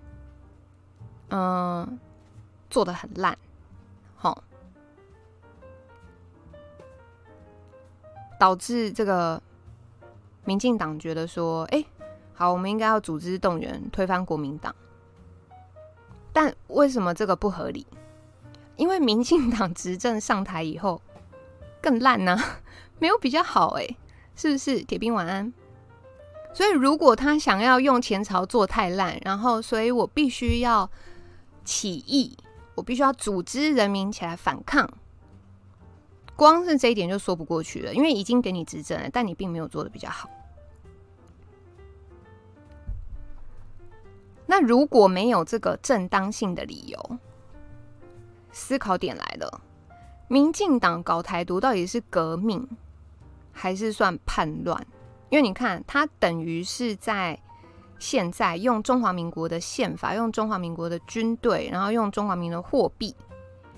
[1.31, 1.99] 嗯，
[2.69, 3.37] 做的很烂，
[4.17, 4.45] 好，
[8.39, 9.43] 导致这个。
[10.43, 11.85] 民进党觉得说：“哎，
[12.33, 14.75] 好，我们应该要组织动员推翻国民党。
[16.33, 17.87] 但为什么这个不合理？
[18.77, 21.01] 因为民进党执政上台以后
[21.81, 22.37] 更烂呢，
[22.99, 23.87] 没有比较好，哎，
[24.35, 24.83] 是不是？
[24.83, 25.53] 铁兵晚安。
[26.53, 30.91] 所以，如果他想要用前朝做太烂，然后，所以我必须要
[31.65, 32.37] 起义，
[32.75, 34.89] 我必须要组织人民起来反抗。”
[36.37, 40.31] 光是这一点就说不过去了，因为已经给你执政了，但你并没有做的比较好。
[44.47, 47.19] 那如果没有这个正当性的理由，
[48.53, 49.61] 思考点来了：
[50.29, 52.67] 民进党搞台独到底是革命，
[53.53, 54.85] 还是算叛乱？
[55.29, 57.39] 因为你看，他等于是在
[58.01, 63.15] 现在用中华民国的宪法，用中华民国的军队，然后用中华民国的货币，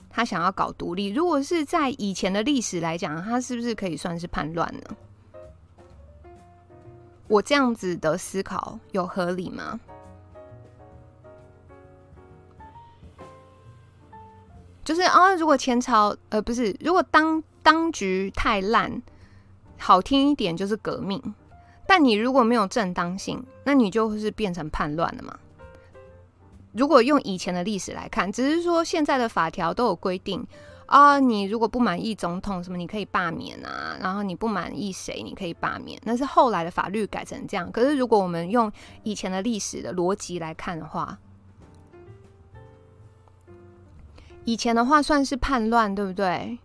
[0.09, 1.09] 他想要搞独立。
[1.09, 4.97] 如果是在以前的历史来讲，他是不是可以算是叛乱呢？
[7.27, 9.81] 我这样子的思考有合理吗？
[14.85, 19.03] 就是啊，如果前朝呃不是，如果当当局太烂，
[19.79, 21.35] 好听一点就是革命，
[21.95, 25.39] 但你如果没有正当性，那你就是变成叛乱了嘛。
[26.73, 30.43] 如果用以前的历史来看，只是说现在的法条都有规定
[30.87, 37.71] 啊，你如果不满意总统什么，你可以罢免啊，然后你不满意谁，你可以罢免，那是后来的法律改成这样。
[37.71, 38.73] 可是如果我们用
[39.03, 41.19] 以前的历史的逻辑来看的话，
[44.47, 46.59] 以前的话算是叛乱，对不对？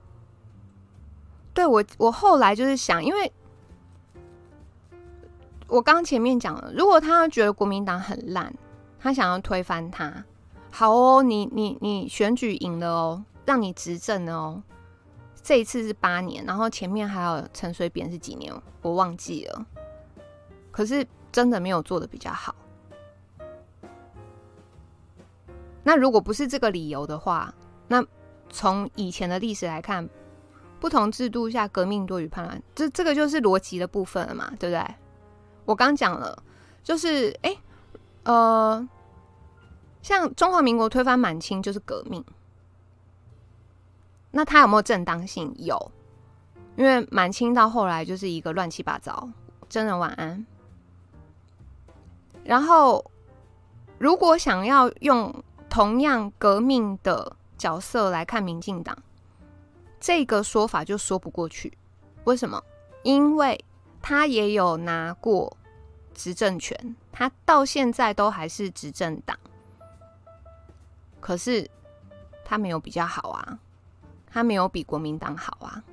[1.54, 3.30] 对，我，我后来就是想，因为
[5.68, 8.54] 我刚前面讲了，如果他觉得国民党很烂，
[9.00, 10.24] 他想要推翻他，
[10.72, 14.64] 好哦，你你你选举赢了哦，让你执政了哦。
[15.44, 19.66] 这一次是八年，然后前面还有陈水扁是几年，我忘记了。
[20.72, 22.54] 可是真的没有做的比较好。
[25.84, 27.54] 那如果不是这个理由的话，
[27.88, 28.04] 那
[28.50, 30.08] 从以前的历史来看，
[30.80, 34.96] 不同制度下革命多于叛乱，这这个就是逻辑的部分了嘛，对不对？
[35.68, 36.42] 我刚讲了，
[36.82, 37.56] 就是哎，
[38.24, 38.90] 呃，
[40.02, 42.26] 像中华民国推翻满清就是革命，
[44.32, 45.54] 那他有没有正当性？
[45.60, 45.92] 有，
[46.76, 49.30] 因为满清到后来就是一个乱七八糟。
[49.70, 50.44] 真人晚安。
[52.44, 53.12] 然后，
[54.00, 55.44] 如果想要用。
[55.70, 58.98] 同样革命的角色来看民进党，
[60.00, 61.78] 这个说法就说不过去。
[62.24, 62.64] 为什么？
[63.04, 63.64] 因为
[64.10, 65.58] 他也有拿过
[66.14, 69.38] 执政权，他到现在都还是执政党，
[71.20, 71.70] 可是
[72.46, 73.60] 他没有比较好啊，
[74.26, 75.84] 他没有比国民党好啊。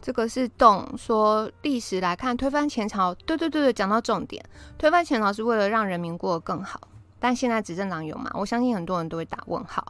[0.00, 4.48] 这个是动说历史来看，推翻前朝，对对对对，讲到重点，
[4.78, 6.80] 推翻前朝是为了让人民过得更好。
[7.18, 8.30] 但现在执政党有吗？
[8.34, 9.84] 我相信很多人都会打问号。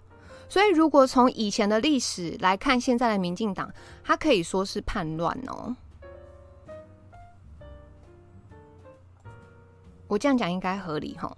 [0.49, 3.73] 所以如果从以前的历史来看，现在的民进党，
[4.03, 5.77] 它可以说是叛乱哦。
[10.07, 11.37] 我这样讲应该合理吼。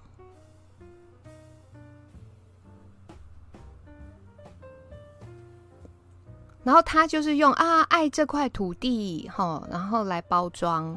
[6.62, 10.96] 然后他就是用啊爱这块土地哈，然后来包装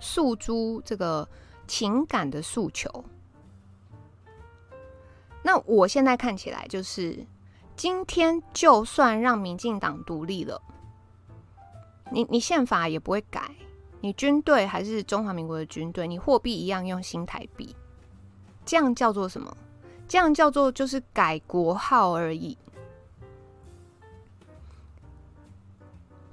[0.00, 1.28] 诉诸这个
[1.68, 3.04] 情感的诉求。
[5.42, 7.24] 那我现在看起来就是，
[7.76, 10.60] 今天就算让民进党独立了，
[12.10, 13.50] 你你宪法也不会改，
[14.00, 17.74] 你军队还是中华民国的军队，你货币一样用新台币，
[18.64, 19.56] 这样叫做什么？
[20.06, 22.56] 这样叫做就是改国号而已。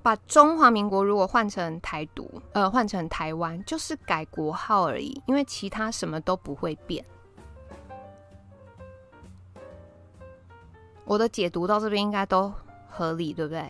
[0.02, 7.04] 把中华民国如果换成台独，呃，换成台湾，就是改国号而已，因为其他什么都不会变。
[11.10, 12.54] 我的解读到这边应该都
[12.88, 13.68] 合理，对不对？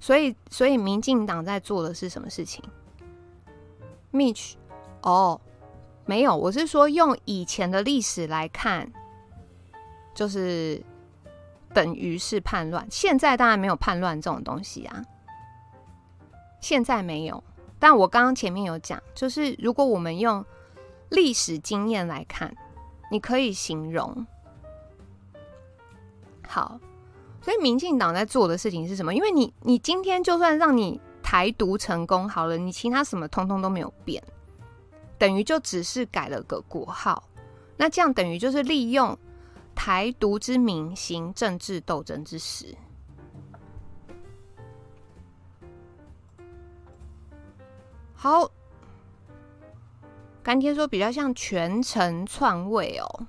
[0.00, 2.64] 所以，所以民进党在做的是什么事情
[4.10, 4.54] ？Mitch，
[5.02, 5.38] 哦，
[6.06, 8.90] 没有，我是说用以前的历史来看，
[10.14, 10.82] 就是
[11.74, 12.88] 等于是叛乱。
[12.90, 15.04] 现在当然没有叛乱这种东西啊。
[16.62, 17.44] 现在没有，
[17.78, 20.42] 但我刚刚前面有讲，就是如果我们用
[21.10, 22.56] 历史经验来看，
[23.10, 24.26] 你可以形容。
[26.46, 26.78] 好，
[27.40, 29.14] 所以民进党在做的事情是什么？
[29.14, 34.22] 因为你，你今天就算让你台独成功好了，你其他什么通通都没有变，
[35.18, 37.28] 等于就只是改了个国号，
[37.76, 39.18] 那这样等于就是利用
[39.74, 42.76] 台独之名行政治斗争之实。
[48.14, 48.50] 好，
[50.42, 53.26] 干天说比较像权臣篡位哦，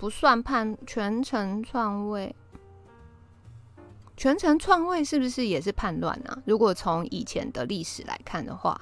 [0.00, 2.34] 不算叛，全程篡位，
[4.16, 6.42] 全程篡位是不是也是叛乱啊？
[6.46, 8.80] 如果从以前的历史来看的话，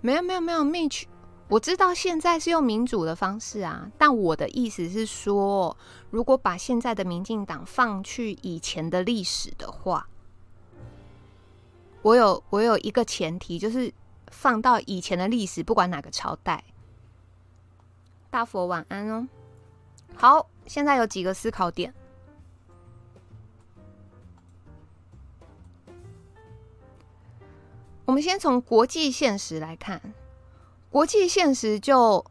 [0.00, 1.04] 没有没有没有，Mitch，
[1.46, 5.76] 我知道现在是用民主的方式啊，但我的意思是说，
[6.10, 10.08] 如果把现在的民进党放去以前的历史的话。
[12.02, 13.92] 我有我有一个前提，就是
[14.30, 16.64] 放到以前的历史，不管哪个朝代。
[18.30, 19.26] 大佛晚安哦。
[20.14, 21.94] 好，现在有几个思考点。
[28.04, 30.00] 我们先从国际现实来看，
[30.88, 32.24] 国际现实就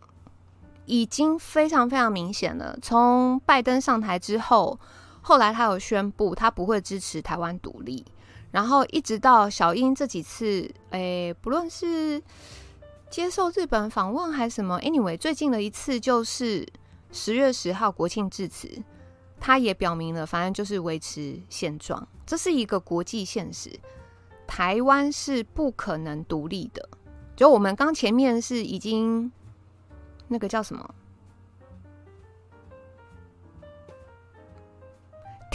[0.85, 2.77] 已经非常非常明显了。
[2.81, 4.79] 从拜登上台之后，
[5.21, 8.03] 后来他有宣布他不会支持台湾独立。
[8.51, 12.21] 然后一直到小英这几次，诶，不论是
[13.09, 16.67] 接受日本访问还是什么，anyway，最近的一次就是
[17.11, 18.69] 十月十号国庆致辞，
[19.39, 23.69] 他也表明了，反正就是维持现状，这是一个国际现实，
[24.47, 26.89] 台湾是不可能独立的。
[27.35, 29.31] 就我们刚前面是已经
[30.27, 30.95] 那个叫什么？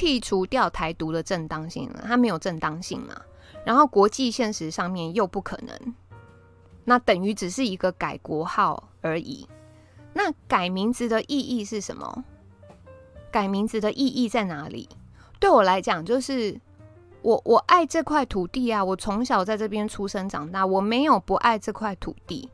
[0.03, 3.15] 剔除掉台独的正当性了，它没有正当性嘛。
[3.65, 5.95] 然后国际现实上面又不可能，
[6.83, 9.47] 那等于只是一个改国号而已。
[10.13, 12.25] 那改名字的意义是什么？
[13.31, 14.89] 改名字的意义在哪里？
[15.39, 16.61] 对我来讲，就是
[17.21, 18.83] 我我爱这块土地啊！
[18.83, 22.51] 我从小在这边出生长大，我没有不爱这块土地。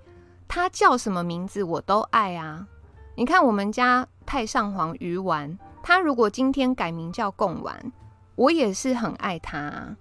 [0.46, 2.68] 它叫什么名字我都爱啊！
[3.16, 5.58] 你看我们家太上皇鱼丸，
[5.88, 7.92] 他如果今天改名叫贡丸，
[8.34, 9.96] 我也是很爱他啊。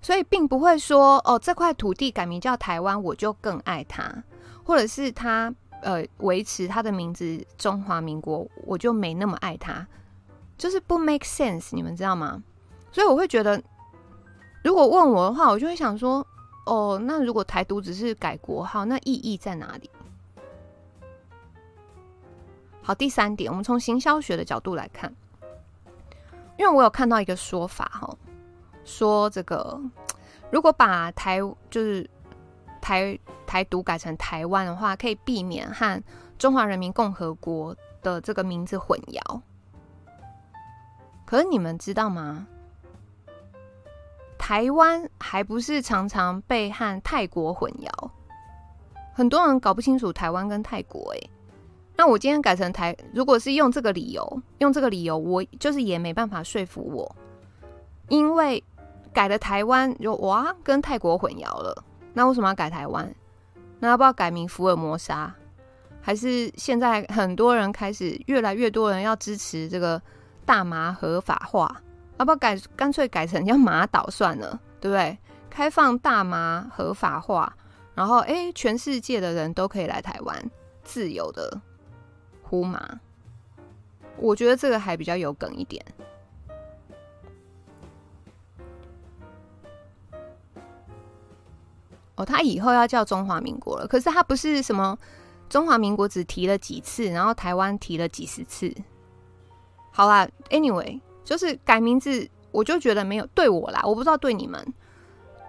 [0.00, 4.22] 所以并不会说哦，这块土地改名叫台湾，我就更爱它，
[4.62, 5.52] 或者是它
[5.82, 9.84] 呃维持它的名字中华民国，我就没那么爱它，
[10.56, 12.40] 就是不 make sense，你们知道吗？
[12.92, 13.60] 所以我会觉得，
[14.62, 16.24] 如果问我的话，我就会想说，
[16.66, 19.90] 哦，那如果台独只是改国号，那意义在哪里？
[22.88, 25.14] 好，第三点，我们从行销学的角度来看，
[26.56, 28.16] 因为我有看到一个说法哈。
[28.82, 29.78] 说这个，
[30.50, 32.08] 如果把台就是
[32.80, 36.02] 台台独改成台湾的话，可以避免和
[36.38, 39.42] 中华人民共和国的这个名字混淆。
[41.26, 42.46] 可是你们知道吗？
[44.38, 48.10] 台湾还不是常常被和泰国混淆，
[49.12, 51.12] 很多人搞不清楚台湾跟泰国。
[51.12, 51.20] 哎，
[51.98, 57.16] 那我今天改成台，如果是用这个理由，用这个理由，我就是也没办法说服我，
[58.08, 58.64] 因为。
[59.10, 61.82] 改了台湾就哇，跟泰国混淆了。
[62.12, 63.12] 那为什么要改台湾？
[63.80, 65.34] 那要不要改名福尔摩沙？
[66.00, 70.00] 还是现在很多人开始越来越多人要支持这个
[70.44, 71.80] 大麻合法化？
[72.18, 72.56] 要不要改？
[72.76, 75.18] 干脆改成叫马岛算了，对不对？
[75.50, 77.52] 开放大麻合法化，
[77.94, 80.50] 然后哎，全世界的人都可以来台湾
[80.84, 81.60] 自由的
[82.48, 82.98] 呼麻。
[84.16, 85.84] 我觉得这个还比较有梗一点。
[92.16, 94.98] 哦，他以后要叫中华民国了，可是他不是什么
[95.48, 98.74] 中华民国只提了几次，然后台湾提了几十次。
[99.92, 104.74] 好啦，anyway，就是改名字，我就觉得没有对我啦，我不知道对你们，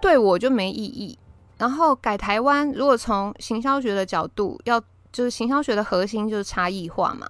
[0.00, 1.18] 对我就没意义。
[1.58, 4.80] 然后改台湾，如果从行销学的角度，要
[5.12, 7.28] 就是行销学的核心就是差异化嘛。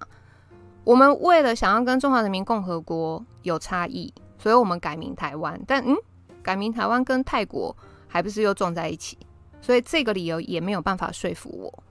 [0.85, 5.61] 我们为了想要跟中华人民共和国有差异，所以我们改名台湾。
[5.66, 5.97] 但嗯，
[6.43, 7.76] 改名台湾跟泰国
[8.09, 9.18] 还不是又撞在一起？
[9.61, 11.83] 所以这个理由也没有办法说服我。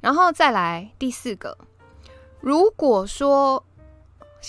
[0.00, 1.58] 然后再来第四个，
[2.40, 3.62] 如果说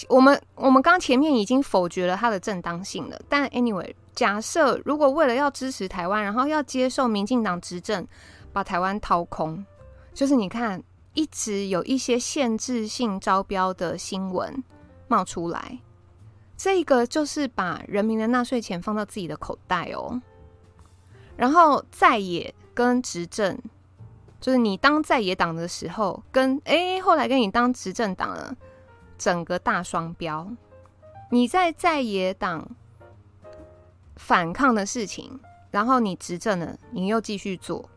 [0.07, 8.05] 我们我们刚前面已经否决了它的正当性了，但 anyway，假设如果为了要支持台湾，然后要接受民进党执政，
[8.53, 9.65] 把台湾掏空，
[10.17, 10.81] 就是你看
[11.13, 14.63] 一直有一些限制性招标的新闻
[15.07, 15.77] 冒出来，
[16.57, 20.19] 这个就是把人民的纳税钱放到自己的口袋哦，
[21.35, 22.51] 然后在野。
[22.73, 23.57] 跟执政，
[24.39, 28.55] 就是你当在野党的时候，跟哎后来跟你当执政党了，
[29.17, 30.47] 整个大双标。
[31.31, 32.69] 你在在野党
[34.15, 35.39] 反抗的事情，
[35.71, 37.89] 然后你执政了，你又继续做。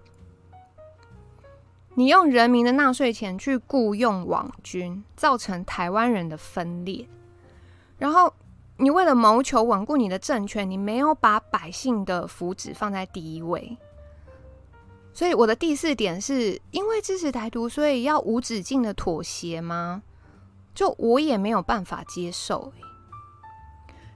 [1.95, 7.07] 你用人民的纳税钱去雇佣网军，造成台湾人的分裂。
[7.99, 8.32] 然后
[8.76, 13.76] 你为了谋求稳固你的政权，你没有把百姓的福祉放在第一位。
[15.12, 20.03] 所以我的第四点是因为支持台独，所以要无止境的妥协吗？
[20.72, 22.72] 就我也没有办法接受。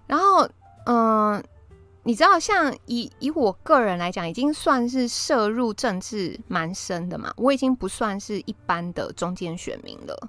[0.07, 0.49] 然后，
[0.87, 1.43] 嗯，
[2.07, 7.33] 你知道，像以以我个人来讲，已经算是涉入政治蛮深的嘛。
[7.37, 10.29] 我已经不算是一般的中间选民了，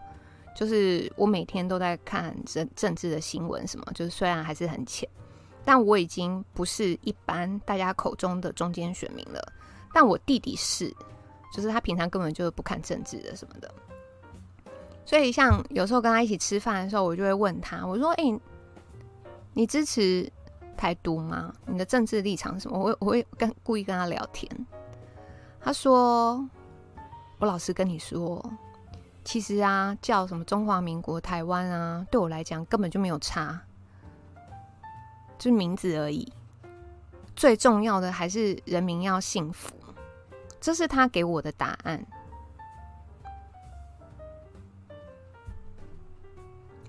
[0.56, 5.08] 就是我每天都在看政政治的新闻什么，就是虽然还是很浅，
[5.66, 9.54] 但我已经不是一般大家口中的中间选民了。
[9.94, 10.90] 但我弟弟是，
[11.54, 13.70] 就是他平常根本就不看政治的什么的，
[15.06, 18.24] 所以像有时候跟他一起吃饭的时候，我就会问他，我说：“哎、
[19.54, 20.32] 你支持
[20.76, 21.54] 台独吗？
[21.66, 24.50] 你的政治立场是什么？”我我会跟故意跟他聊天。
[25.60, 26.48] 他说
[27.40, 28.44] ：“我老实跟你说，
[29.24, 33.60] 其实啊，叫什么中华民国台湾啊，对我来讲根本就没有差，
[35.38, 36.32] 就名字而已。
[37.36, 39.76] 最重要的还是人民要幸福。”
[40.62, 42.04] 这是他给我的答案，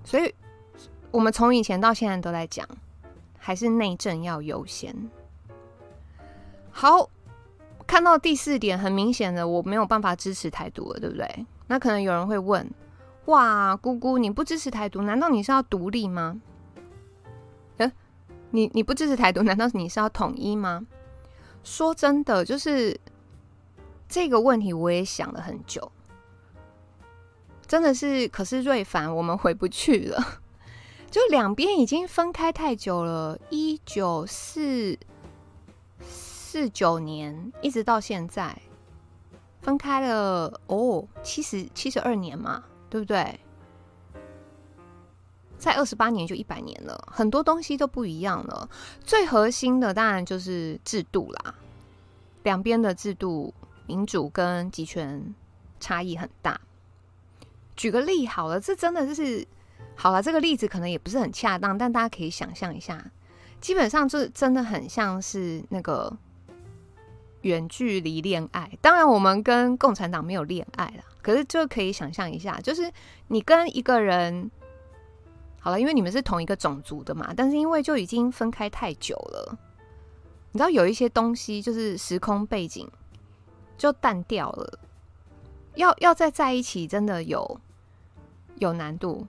[0.03, 0.33] 所以
[1.11, 2.67] 我们从以前到现在都在讲，
[3.47, 4.93] 还是内政要优先。
[6.69, 7.09] 好，
[7.87, 11.45] 看到第四点，很明显的我没有办法支持台独了，对不对？
[11.67, 12.69] 那可能有人会问：
[13.27, 16.41] 哇，姑姑你不支持台独，难道你是要独立吗？
[17.77, 17.89] 呃，
[18.51, 20.85] 你你不支持台独，难道你是要统一吗？
[21.63, 22.99] 说真的，就是。
[24.09, 25.89] 这个问题我也想了很久。
[27.65, 30.41] 真的是，可是瑞凡，我们回不去了。
[31.09, 34.97] 就两边已经分开太久了，一九四
[36.01, 38.61] 四九年一直到现在，
[39.61, 43.39] 分开了哦，七十七十二年嘛，对不对？
[45.57, 48.69] 再二十八年就一百年了，很多东西都不一样了。
[49.03, 51.55] 最核心的当然就是制度啦，
[52.43, 53.53] 两边的制度，
[53.87, 55.33] 民主跟集权
[55.79, 56.61] 差异很大。
[57.75, 59.47] 举个例好了，这真的就是
[59.97, 63.03] 好了，这个例子可能也不是很恰当，但大家可以想象一下，
[63.59, 66.15] 基本上这真的很像是那个
[67.41, 68.71] 远距离恋爱。
[68.79, 72.89] 当然，我们跟共产党没有恋爱啦，可是就可以想象一下，就是
[73.27, 74.49] 你跟一个人。
[75.59, 79.57] 好了，因为你们是同一个种族的嘛，但是因为就已经分开太久了，
[80.53, 82.89] 你知道有一些东西就是时空背景
[83.77, 84.79] 就淡掉了，
[85.75, 87.59] 要要再在一起真的有
[88.59, 89.27] 有难度。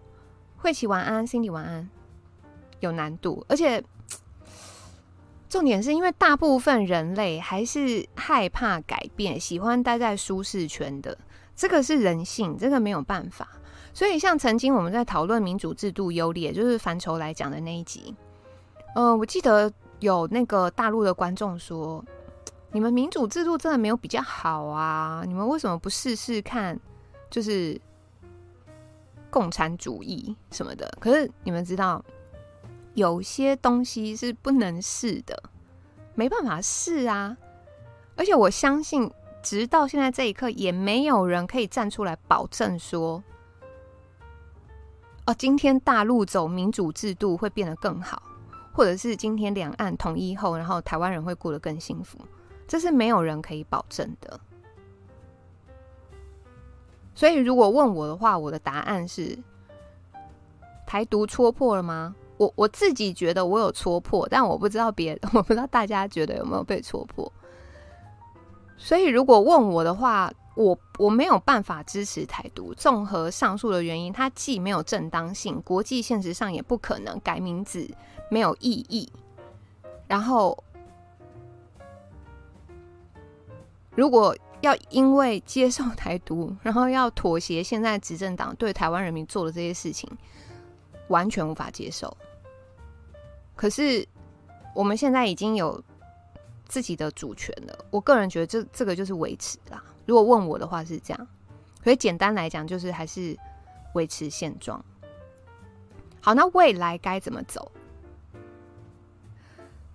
[0.58, 1.88] 慧琪晚安心里晚安，
[2.80, 3.82] 有难度，而且
[5.48, 11.16] 重点是因为大部分人类还是害怕改变，喜欢待在舒适圈的，
[11.56, 13.48] 这个是人性，这个没有办法。
[13.94, 18.14] 所以，像曾经我们在讨论民主制度优劣，就是范畴来讲的那一集，
[18.94, 22.04] 呃，我记得有那个大陆的观众说
[22.70, 25.22] ：“你们民主制度真的没有比较好啊？
[25.26, 26.78] 你们为什么不试试看，
[27.30, 27.80] 就是
[29.30, 32.04] 共产主义什么的？”可是你们知道，
[32.94, 35.42] 有些东西是不能试的，
[36.14, 37.36] 没办法试啊。
[38.16, 39.10] 而且我相信，
[39.42, 43.22] 直到现在这一刻，也没有人可以站出来保证说。
[45.26, 48.22] 哦，今天大陆走民主制度会变得更好，
[48.72, 52.18] 或者是今天两岸统一后，然后台湾人会过得更幸福，
[52.66, 54.40] 这是没有人可以保证的。
[57.18, 59.36] 所以，如果问我的话，我的答案是：
[60.86, 62.14] 台独戳破了吗？
[62.36, 67.32] 我我自己觉得我有戳破，但我不知道别， 我不知道大家觉得有没有被戳破。
[68.76, 77.90] 所以，如果问我的话，我我没有办法支持台独，综合上述的原因，它既没有正当性，国际现实上也不可能改名字，
[78.30, 79.12] 没有意义。
[80.06, 80.56] 然后，
[83.96, 90.10] 如果要因为接受台独， 然后要妥协现在执政党对台湾人民做的这些事情，
[91.08, 92.16] 完全无法接受。
[93.54, 94.06] 可是
[94.74, 95.82] 我们现在已经有
[96.66, 99.82] 自己的主权了，我个人觉得这这个就是维持啦。
[100.06, 101.28] 如果问我的话是这样，
[101.82, 103.36] 所以简单来讲就是还是
[103.94, 104.84] 维持现状。
[106.20, 107.70] 好，那未来该怎么走？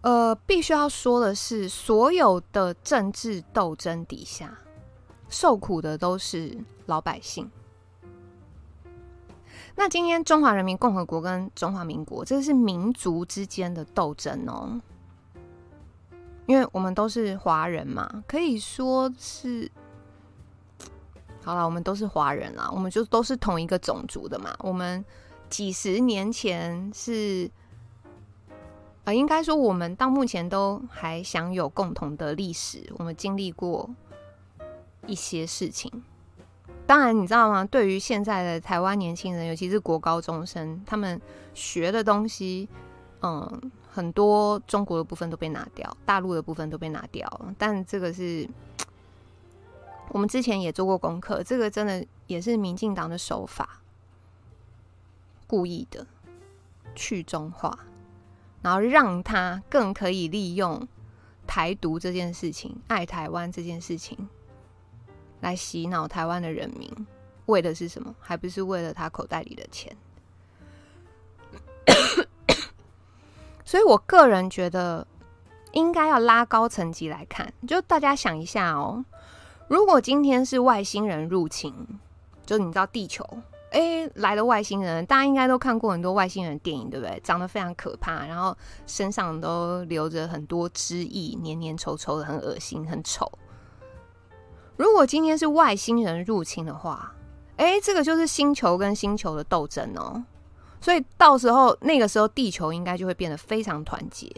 [0.04, 4.60] 呃，必须要说的是，所有的政治斗争底下，
[5.30, 7.50] 受苦的都是老百姓。
[9.76, 14.82] 那今天中华人民共和国跟中华民国，这是民族之间的斗争哦，
[16.48, 19.72] 因为我们都是华人嘛，可以说是。
[21.46, 24.54] 好了，我们都是华人啦，我们就都是同一个种族的嘛。
[24.60, 25.04] 我们
[25.50, 27.50] 几十年前是，
[29.06, 32.92] 呃，应该说我们到目前都还享有共同的历史。
[32.98, 33.90] 我们经历过
[35.06, 36.04] 一些事情。
[36.86, 37.66] 当然，你知道吗？
[37.66, 41.22] 对于现在的台湾年轻人，尤其是国高中生，他们
[41.54, 42.68] 学的东西，
[43.22, 47.54] 嗯，很多中国的部分都被拿掉，大陆的部分都被拿掉了。
[47.58, 48.48] 但这个是。
[50.10, 53.82] 我们之前也做过功课，这个真的也是民进党的手法，
[55.48, 56.06] 故意的
[56.94, 57.80] 去中化，
[58.64, 60.88] 然后让他更可以利用
[61.46, 64.28] 台独这件事情、爱台湾这件事情
[65.42, 66.90] 来洗脑台湾的人民，
[67.46, 68.16] 为的是什么？
[68.20, 69.96] 还不是为了他口袋里的钱？
[73.66, 75.06] 所以我个人觉得，
[75.74, 79.04] 应该要拉高层级来看，就大家想一下哦。
[79.68, 81.74] 如果今天是外星人入侵，
[82.46, 83.28] 就你知道地球，
[83.74, 87.20] 哎，来了外星人，大家应该都看过很多外星人电影，对不对？
[87.24, 88.56] 长得非常可怕，然后
[88.86, 93.30] 身上都流着很多汁液，黏黏稠稠的，很恶心，很丑。
[94.78, 97.14] 如果今天是外星人入侵的话，
[97.58, 100.24] 哎，这个就是星球跟星球的斗争哦。
[100.80, 104.32] 所以到时候那个时候，地球应该就会变得非常团结。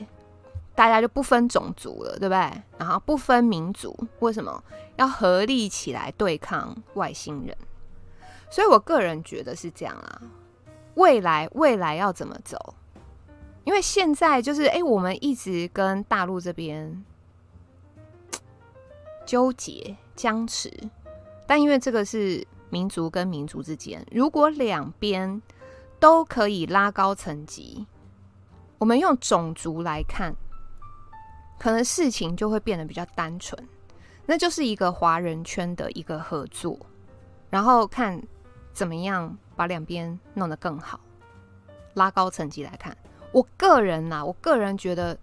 [0.75, 2.51] 大家就不分种族了，对不对？
[2.77, 4.63] 然后不分民族，为什么
[4.97, 7.57] 要合力起来对抗外星人？
[8.50, 10.22] 所以我个人觉得是这样啊。
[10.96, 12.74] 未来未来要怎么走？
[13.66, 17.04] 因为现在就是哎，我们一直跟大陆这边
[19.26, 20.72] 纠结僵持，
[21.48, 25.41] 但因为这个是民族跟民族之间，如果两边
[26.00, 27.86] 都可以拉高层级，
[28.78, 30.34] 我们用种族来看，
[31.60, 33.68] 可能事情就会变得比较单纯，
[34.28, 36.78] 那就是一个华人圈的一个合作，
[37.50, 38.22] 然后看
[38.76, 40.99] 怎么样把两边弄得更好，
[41.93, 42.95] 拉高层级来看。
[43.32, 45.17] 我个人呐，我个人觉得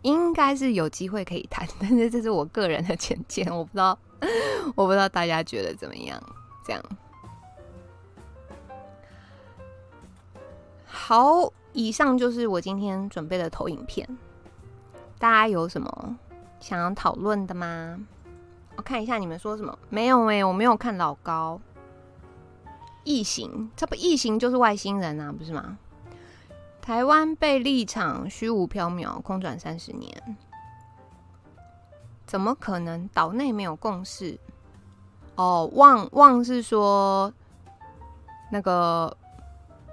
[0.00, 3.98] 应该是有机会可以谈，但是这是我个人的浅见，我不知道，
[4.74, 6.18] 我不知道大家觉得怎么样？
[6.64, 6.82] 这样。
[10.86, 14.08] 好，以上就是我今天准备的投影片。
[15.18, 16.18] 大家有什么
[16.60, 17.98] 想要讨论的吗？
[18.76, 19.78] 我看一下你们说什么。
[19.90, 21.60] 没有哎、我没有看老高。
[23.04, 25.78] 异形，这不异形就是外星人啊，不是吗？
[26.80, 30.36] 台湾被立场虚无缥缈，空转三十年，
[32.26, 33.08] 怎么可能？
[33.08, 34.38] 岛内没有共识。
[35.36, 37.32] 哦，旺旺是说
[38.50, 39.16] 那个。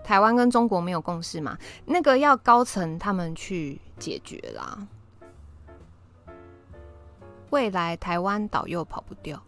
[0.02, 1.56] 台湾跟中国没有共识嘛？
[1.86, 4.88] 那个要高层他们去解决啦。
[7.52, 9.40] 未来台湾岛又跑不掉。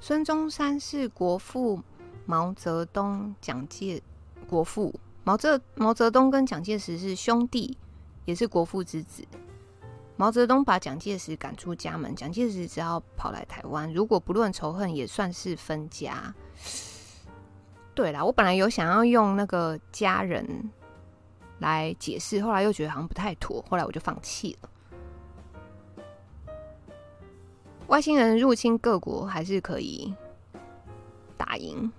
[0.00, 1.80] 孙中山是国父
[2.26, 4.02] 毛泽东、蒋介
[4.48, 4.94] 国父
[5.24, 7.76] 毛泽毛泽东跟蒋介石是兄弟，
[8.24, 9.24] 也是国父之子。
[10.16, 13.92] 毛泽东把蒋介石赶出家门，蒋介石只好跑来台湾。
[13.92, 16.34] 如果不论仇恨，也算是分家。
[17.94, 20.70] 对啦，我本来有想要用那个家人
[21.58, 24.68] 来解释，后来又觉得好像不太妥，后来我就放弃了。
[27.88, 30.14] 外星人入侵各国还是可以
[31.36, 31.92] 打赢，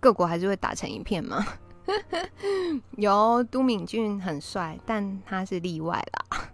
[0.00, 1.46] 各国还是会打成一片吗？
[2.96, 6.50] 有都敏俊很帅，但他是例外啦。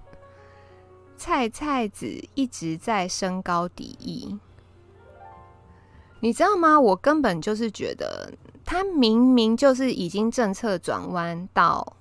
[1.16, 4.38] 菜菜子一直在升高敌意。
[6.20, 6.78] 你知道吗？
[6.78, 8.32] 我根本就是觉得
[8.64, 11.96] 他明明就是已经政策转弯到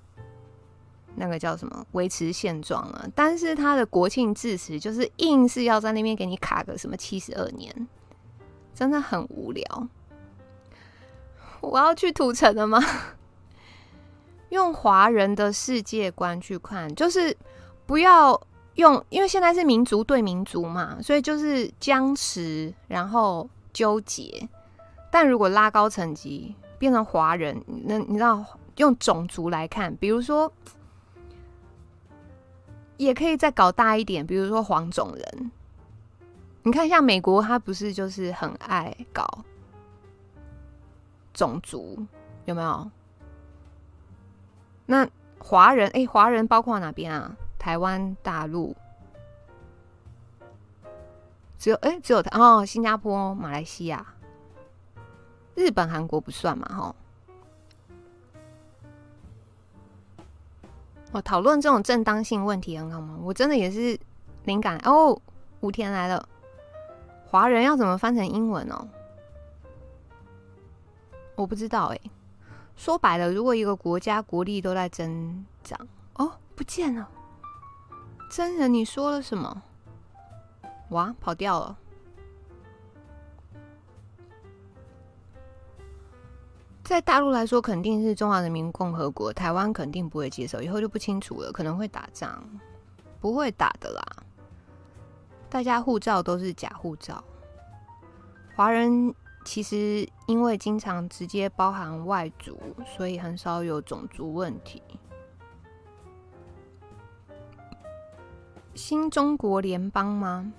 [1.16, 7.88] 那个叫什么维持现状了，但是他的国庆致辞就是硬是要在那边给你卡个什么七十二年，
[8.74, 9.88] 真的很无聊。
[11.64, 12.80] 我要去土城了吗？
[14.49, 17.36] 用华人的世界观去看，就是
[17.86, 18.39] 不要
[18.76, 23.49] 用，因为现在是民族对民族嘛，所以就是僵持，然后。
[23.74, 24.47] 纠结，
[25.09, 28.45] 但如果拉高层级变成华人，那你知道
[28.76, 30.53] 用种族来看，比如说
[32.97, 35.51] 也可以再搞大一点，比如说黄种人。
[36.61, 39.26] 你看，像美国，他不是就是很爱搞
[41.34, 42.06] 种族，
[42.46, 42.90] 有没有？
[44.86, 45.08] 那
[45.40, 47.36] 华人，哎，华人包括哪边啊？
[47.58, 48.76] 台湾、大陆。
[51.58, 54.06] 只有哎、只有哦，新加坡、马来西亚、
[55.56, 56.96] 日本、韩国不算嘛，哈。
[61.14, 63.18] 哦，讨论这种正当性问题很好吗？
[63.22, 63.98] 我真的也是
[64.44, 65.18] 灵感哦。
[65.62, 66.28] 武田来了，
[67.26, 68.86] 华人要怎么翻成英文哦？
[71.36, 72.00] 我不知道哎。
[72.76, 75.80] 说白了，如果一个国家国力都在增长，
[76.16, 77.08] 哦，不见了，
[78.32, 79.62] 真人，你说了什么？
[80.90, 81.78] 哇，跑掉了！
[86.84, 92.44] 在大陆来说，肯定是中华人民共和国，台湾肯定不会接受，以后就不清楚了，可能会打仗，
[93.20, 94.04] 不会打的啦。
[95.48, 97.24] 大家护照都是假护照，
[98.56, 99.14] 华人
[99.44, 104.82] 其实因为经常直接包含外族，所以很少有种族问题。
[108.74, 110.52] 新中国联邦吗？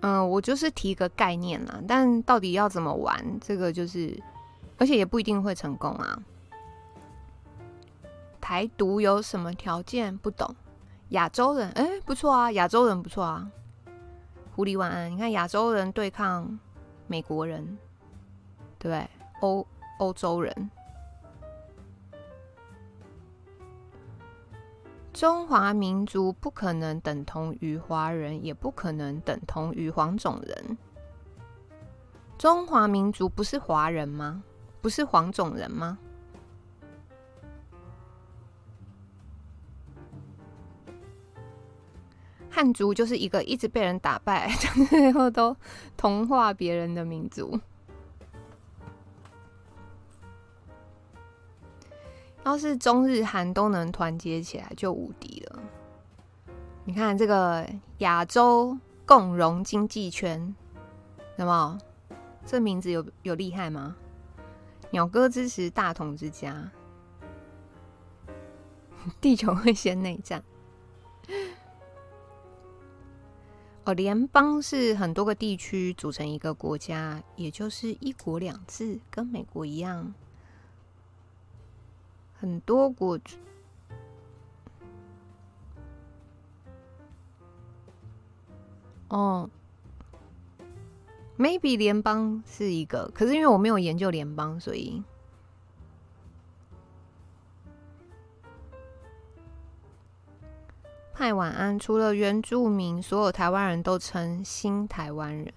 [0.00, 4.18] 嗯，我就是提个概念啦，但到底要怎么玩，这个就是，
[4.78, 6.18] 而且也不一定会成功啊。
[8.40, 10.16] 台独有什么条件？
[10.16, 10.54] 不懂。
[11.10, 13.50] 亚洲人，哎、不错啊，亚洲人不错啊。
[14.54, 16.58] 狐狸晚安，你看亚洲人对抗
[17.06, 17.78] 美国人，
[18.78, 19.08] 对？
[19.40, 19.66] 欧
[19.98, 20.70] 欧洲人。
[25.12, 30.78] 中华民族不可能等同于华人，也不可能等同于黄种人。
[32.36, 34.42] 中华民族不是华人吗？
[34.82, 35.98] 不是黄种人吗？
[42.56, 44.48] 汉族就是一个一直被人打败，
[44.88, 45.54] 最后都
[45.94, 47.60] 同化别人的民族。
[52.44, 55.62] 要是中日韩都能团结起来，就无敌了。
[56.86, 60.54] 你看这个亚洲共荣经济圈，
[61.36, 61.78] 有没有？
[62.46, 63.94] 这名字有有厉害吗？
[64.88, 66.70] 鸟哥支持大同之家，
[69.20, 70.42] 地球会先内战。
[73.86, 80.12] 哦，联邦是很多个地区组成一个国家，也就是一国两制，跟美国一样，
[82.34, 83.16] 很多国。
[89.06, 89.48] 哦
[91.38, 95.00] ，maybe 联邦是一个，可是因为我没有研究联邦，所以。
[101.16, 105.50] 派晚安，除了原住民，所有台湾人都称新台湾人。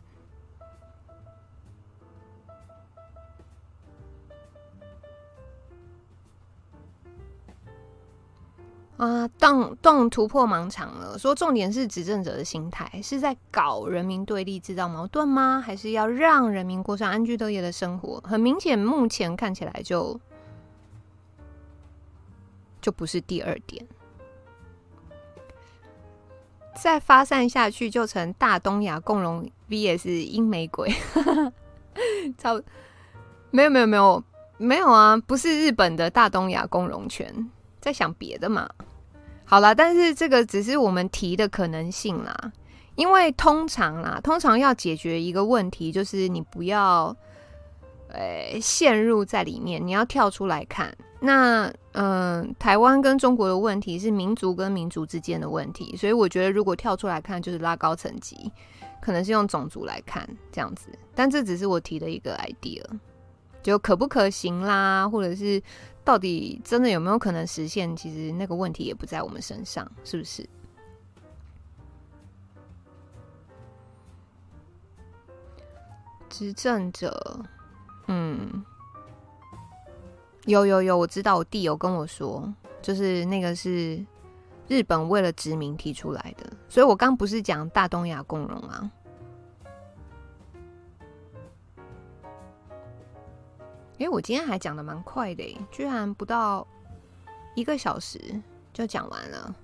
[8.96, 15.62] 啊，动动突破盲肠了，说重点是执政者的心态，是在搞人民对立、制造矛盾吗？
[15.62, 18.22] 还是要让人民过上安居乐业的生活？
[18.22, 20.18] 很明显，目前看起来就
[22.80, 23.86] 就不是第二点。
[26.82, 30.94] 再发散下去，就成大东亚共荣 VS 英美鬼，
[32.38, 32.62] 超
[33.52, 34.24] 没有没有没有
[34.58, 35.18] 没有啊！
[35.26, 37.50] 不是日本的大东亚共荣圈，
[37.80, 38.70] 在想别的嘛？
[39.46, 42.52] 好啦，但是这个只是我们提的可能性啦，
[42.96, 47.16] 因为通常啦，通常要解决一个问题，就是你不要
[48.10, 50.96] 呃陷入在里面，你要跳出来看。
[51.20, 58.52] 那嗯、台湾跟中国的问题是民族跟民族之间的问题，所以我觉得如果跳出来看，就是拉高层级，
[59.02, 60.90] 可能是用种族来看这样子。
[61.16, 62.84] 但这只是我提的一个 idea，
[63.64, 65.62] 就可不可行啦，或者是
[66.04, 67.96] 到底真的有没有可能实现？
[67.96, 70.48] 其实那个问题也不在我们身上，是不是？
[76.30, 77.44] 执政者，
[78.08, 78.64] 嗯。
[80.50, 84.04] 有有有，我知道，我弟有跟我说，就是那个是
[84.68, 88.92] 日本为了殖民提出来的，所以我刚不是讲大东亚共荣吗？
[94.00, 96.66] 因为我今天还讲的蛮快的，居然不到
[97.54, 98.20] 一个小时
[98.74, 99.56] 就讲完了。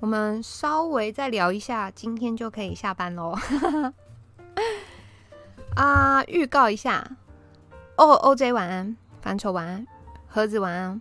[0.00, 3.38] 我们稍微再聊一下，今天就可以下班喽。
[5.76, 7.08] 啊，预告一下，
[7.96, 9.86] 哦，OJ 晚安，烦愁晚安。
[10.36, 11.00] 盒子晚安，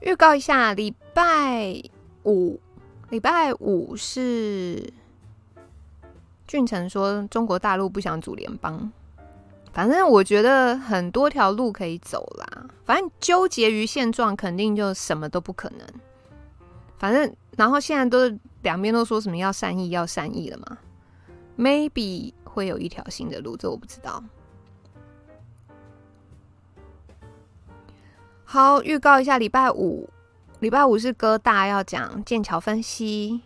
[0.00, 1.78] 预告一下，礼拜
[2.24, 2.58] 五，
[3.10, 4.90] 礼拜五是
[6.46, 8.90] 俊成说中国大陆不想组联邦，
[9.74, 12.64] 反正我觉得很多条路可以走啦。
[12.86, 15.86] 反正纠结于现状，肯定就什么都不可能。
[16.96, 20.78] 反正然后现在都两边都说什么要善意，要善意了嘛
[21.58, 24.24] ？Maybe 会有一条新的路，这我不知道。
[28.52, 30.06] 好，预告一下，礼拜五，
[30.60, 33.40] 礼拜五是哥大要讲剑桥分析，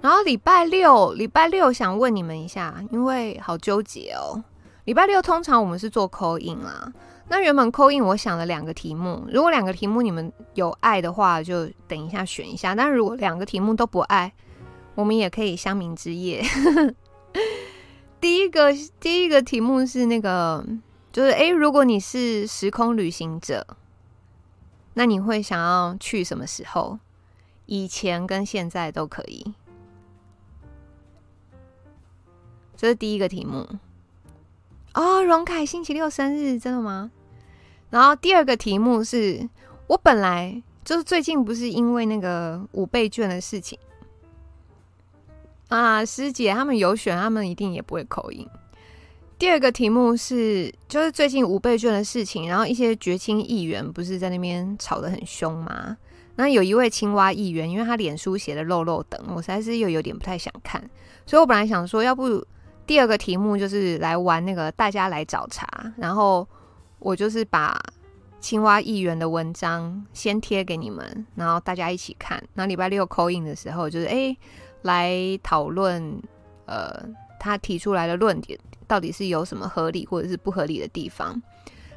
[0.00, 4.42] 然后礼拜六，礼拜六想问你们一下，因为好纠结哦。
[4.86, 6.92] 礼拜六通常我们是做口音啦，
[7.28, 14.32] 那原本口音我想了两个题目，如果两个题目你们有爱的话，就等一下选一下；但如果两个题目都不爱，
[14.96, 16.42] 我们也可以乡民之夜。
[18.20, 20.66] 第一个，第一个题目是那个，
[21.12, 23.64] 就是诶，如果你是时空旅行者。
[25.00, 26.98] 那你会想要去什么时候？
[27.64, 29.54] 以前跟现在都可以。
[32.76, 33.66] 这是第一个题目。
[34.92, 37.10] 哦，荣凯星期六生日，真的吗？
[37.88, 39.48] 然后第二个题目是
[39.86, 43.78] 我本来就是最近不是因为那个五倍券的事情
[45.68, 48.46] 啊，师姐他们有选，他们一定也不会口音。
[49.40, 55.96] 第二个题目是，就是最近五倍券的事情，然后一些绝亲议员不是在那边吵得很凶吗？
[56.36, 60.78] 那有一位青蛙议员，因为他脸书写的漏漏等，我实在是又有点不太想看，
[61.24, 62.44] 所以我本来想说，要不
[62.86, 65.66] 第二个题目就是来玩那个大家来找茬，
[65.96, 66.46] 然后
[66.98, 67.80] 我就是把
[68.40, 74.36] 青蛙议员的文章先贴给你们，然后大家一起看，然后礼拜六 call in 的时候，就是哎
[74.82, 76.22] 来讨论，
[76.66, 77.02] 呃，
[77.38, 78.60] 他提出来的论点。
[78.90, 81.40] 到底是有什么合理或者是不合理的地方？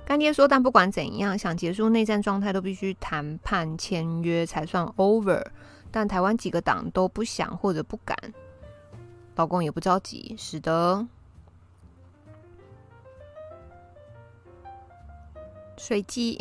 [0.05, 5.43] 干爹说，但不管怎样，想结束内战状态都必须谈判签约才算 over。
[5.89, 8.15] 但台湾几个党都不想或者不敢，
[9.35, 11.07] 老公也不着急，使得
[15.75, 16.37] 随机。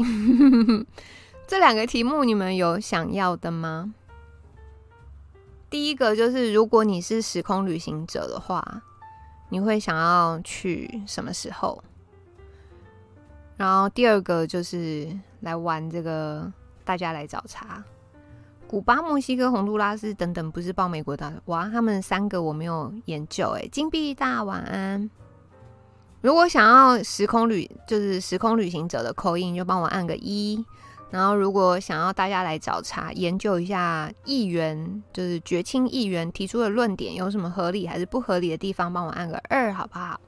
[1.48, 3.94] 这两个题目你们有想要的吗？
[5.70, 8.82] 第一个就是，如果你是时空旅行者的话。
[9.52, 11.84] 你会想要去什么时候？
[13.58, 15.06] 然后第二个就是
[15.40, 16.50] 来玩这个，
[16.86, 17.84] 大家来找茬。
[18.66, 21.68] 古巴、墨西哥、洪都拉斯等等，不是报美国的哇？
[21.68, 23.50] 他们三个我没有研究。
[23.50, 25.10] 哎，金币大晚安。
[26.22, 30.64] 如果想要时空旅，就是时空旅行者的 call in，就帮我按个一。
[31.12, 40.18] 然后，如果想要大家来找茬，研究一下议员，就是绝亲议员提出的论点有什么合理还是不合理的地方，帮我按个二，好不好？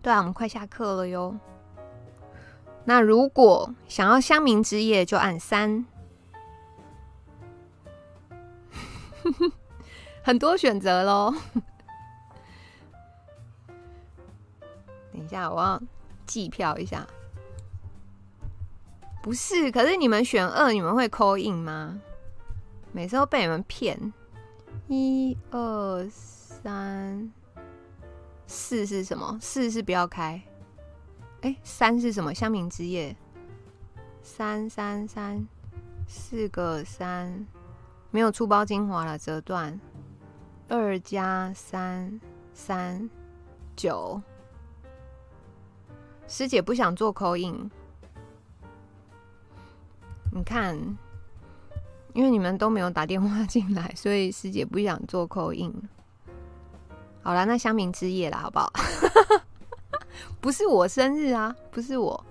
[0.00, 1.36] 对啊，我们快下课了哟。
[2.86, 5.84] 那如果想要乡民之夜，就按三。
[10.24, 11.34] 很多选择喽。
[15.12, 15.82] 等一下，我要
[16.24, 17.06] 计票一下。
[19.26, 22.00] 不是，可是你们选二，你们会扣印吗？
[22.92, 24.12] 每次都被你们骗。
[24.86, 27.32] 一二三
[28.46, 29.36] 四是什么？
[29.42, 30.40] 四是不要开。
[31.40, 32.32] 哎，三是什么？
[32.32, 33.16] 香茗之夜。
[34.22, 35.44] 三三三，
[36.06, 37.44] 四个三，
[38.12, 39.80] 没有出包精华了，折断。
[40.68, 42.20] 二加三
[42.54, 43.10] 三
[43.74, 44.22] 九。
[46.28, 47.68] 师姐不想做 call in。
[50.32, 50.76] 你看，
[52.12, 55.72] 因为你们都没有打电话进来，所以师姐不想做 call in。
[57.22, 58.72] 好了，那乡民之夜了，好不好？
[60.40, 62.24] 不是我生日啊，不是我。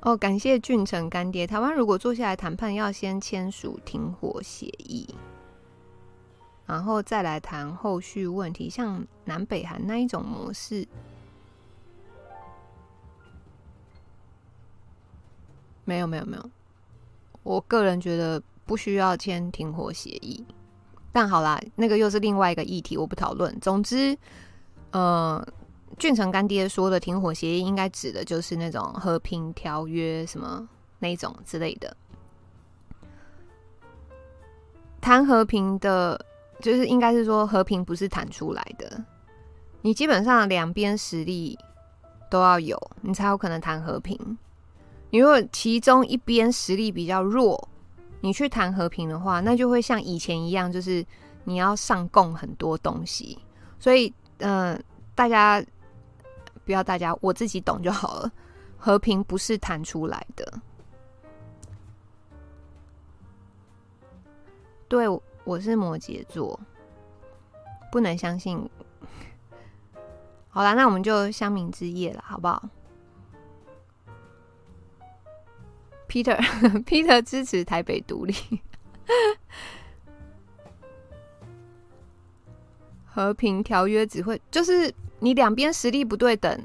[0.00, 1.46] 哦，感谢俊成干爹。
[1.46, 5.06] 台湾如果坐下来谈判，要先签署停火协议，
[6.66, 10.86] 然后再来谈后续问题，像南北韩那一种模式。
[15.84, 16.50] 没有没有没有，
[17.42, 20.44] 我个人觉得不需要签停火协议。
[21.12, 23.58] 但好啦，那个又是另外一个议题，我不讨论。
[23.60, 24.16] 总之，
[24.92, 25.46] 呃，
[25.98, 30.66] 俊成干爹说的停火协议，应该指的就是那种和平条约什么
[30.98, 31.94] 那种之类的。
[35.00, 36.24] 谈和平的，
[36.60, 39.04] 就是应该是说和平不是谈出来的，
[39.82, 41.58] 你基本上两边实力
[42.30, 44.38] 都要有，你才有可能谈和平。
[45.12, 47.68] 你如果其中一边实力比较弱，
[48.22, 51.04] 你去谈和平的话，那就会像以前一样，就是
[51.44, 53.38] 你要上供很多东西。
[53.78, 54.82] 所以，嗯、
[55.14, 55.62] 大家
[56.64, 58.32] 不要大家，我自己懂就好了。
[58.78, 60.50] 和平不是谈出来的。
[64.88, 65.06] 对，
[65.44, 66.58] 我是摩羯座，
[67.90, 68.66] 不能相信。
[70.48, 72.66] 好啦，那我们就乡民之夜了，好不好
[76.12, 78.34] ？Peter，Peter 支持台北独立。
[83.06, 86.60] 和平条约只会就是你两边实力不对等。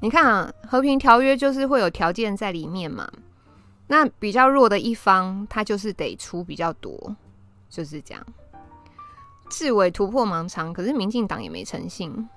[0.00, 3.10] 你看啊，和平条约就是会有条件在里面嘛。
[3.86, 7.14] 那比较弱的一方，他就是得出比较多，
[7.68, 8.26] 就是这样。
[9.48, 12.28] 志伟突破盲肠，可是民进党也没诚信。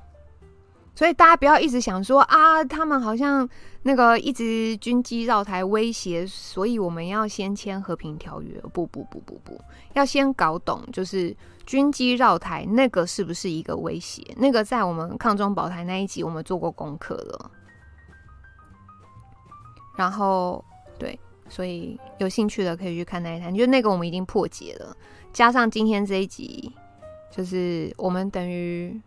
[0.99, 3.47] 所以大家不要一直想说啊，他们好像
[3.83, 8.59] 那个一直军机绕台威胁，所以我们要先签和平条约。
[8.73, 9.57] 不不不不不，
[9.93, 11.33] 要先搞懂，就是
[11.65, 14.21] 军机绕台那个是不是一个威胁？
[14.35, 17.49] 那个在我们抗中保台那一集我们做过功课了。
[19.95, 20.61] 然后
[20.97, 24.93] 对，所以有兴趣的可以去看那一台，就那个我们已经破解了，
[25.31, 26.73] 加上今天这一集，
[27.31, 29.01] 就是我们等于。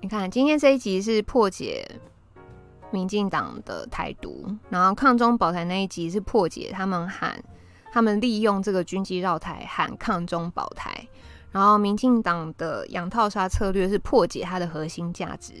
[0.00, 1.84] 你看，今天这一集是破解
[2.92, 7.42] 民进党的台独，然后抗中保台那一集是破解他们喊
[7.92, 11.08] 他们利用这个军机绕台喊抗中保台，
[11.50, 15.52] 然后民进党的养套杀策略是破解它的核心价值，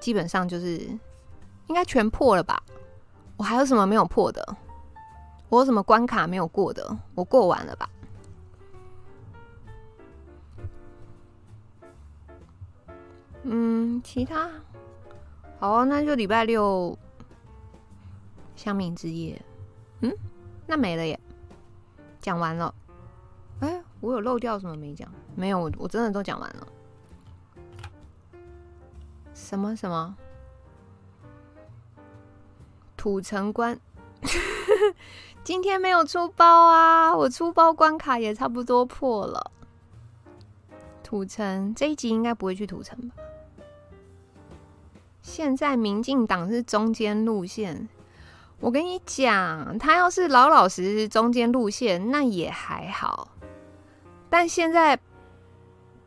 [0.00, 0.78] 基本上就是
[1.68, 2.60] 应该全破了吧？
[3.36, 4.56] 我还有什么没有破的？
[5.48, 6.84] 我有什么关卡没有过的？
[7.14, 7.88] 我过完了吧？
[13.50, 14.50] 嗯，其他
[15.58, 16.96] 好啊，那就礼拜六
[18.54, 19.40] 香茗之夜。
[20.00, 20.12] 嗯，
[20.66, 21.18] 那没了耶，
[22.20, 22.74] 讲完了。
[23.60, 25.10] 哎、欸，我有漏掉什么没讲？
[25.34, 26.68] 没有，我我真的都讲完了。
[29.32, 30.14] 什么什么？
[32.96, 33.80] 土城关？
[35.42, 39.50] 今天没有出包啊，我出包关卡也差不多破了。
[41.02, 43.16] 土城这一集应该不会去土城吧？
[45.28, 47.86] 现在民进党是中间路线，
[48.60, 53.28] 我跟你讲，他要是老老实实中间路线，那也还好。
[54.30, 54.98] 但现在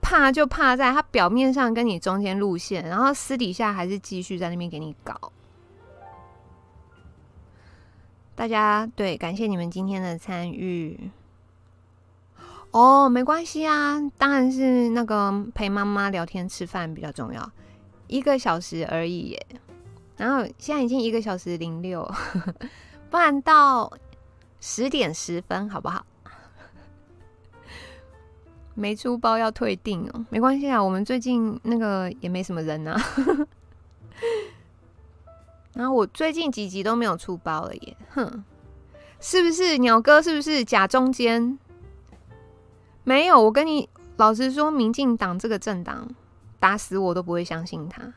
[0.02, 5.32] 怕就怕在他表面上跟你中间路线，然后私底下还是继续在那边给你搞。
[8.34, 11.12] 大家对，感谢你们今天的参与。
[12.72, 17.52] 哦，没关系啊，当然是那个陪妈妈聊天吃饭比较重要，
[18.12, 19.48] 一个小时而已耶。
[20.18, 22.08] 然后现在已经一个小时零六，
[23.10, 23.92] 不然到
[24.60, 26.06] 十点十分好不好？
[28.76, 33.02] 没出包要退订哦，没关系啊，我们最近那个也没什么人啊。
[35.74, 38.44] 然后我最近几集都没有出包了耶，哼，
[39.20, 40.22] 是不是鸟哥？
[40.22, 41.58] 是不是假中间？
[43.04, 46.08] 没有，我跟你老实说，民进党这个政党
[46.62, 48.14] 打死我都不会相信他，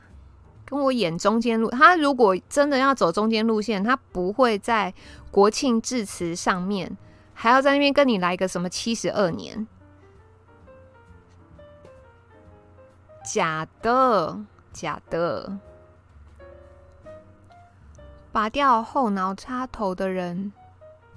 [0.65, 1.67] 跟我演中间路。
[1.71, 4.93] 他如果真的要走中间路线，他不会在
[5.31, 6.95] 国庆致辞上面
[7.33, 9.67] 还要在那边跟你来个什么七十二年，
[13.25, 14.39] 假的，
[14.71, 15.57] 假的。
[18.31, 20.53] 拔掉后脑插头的人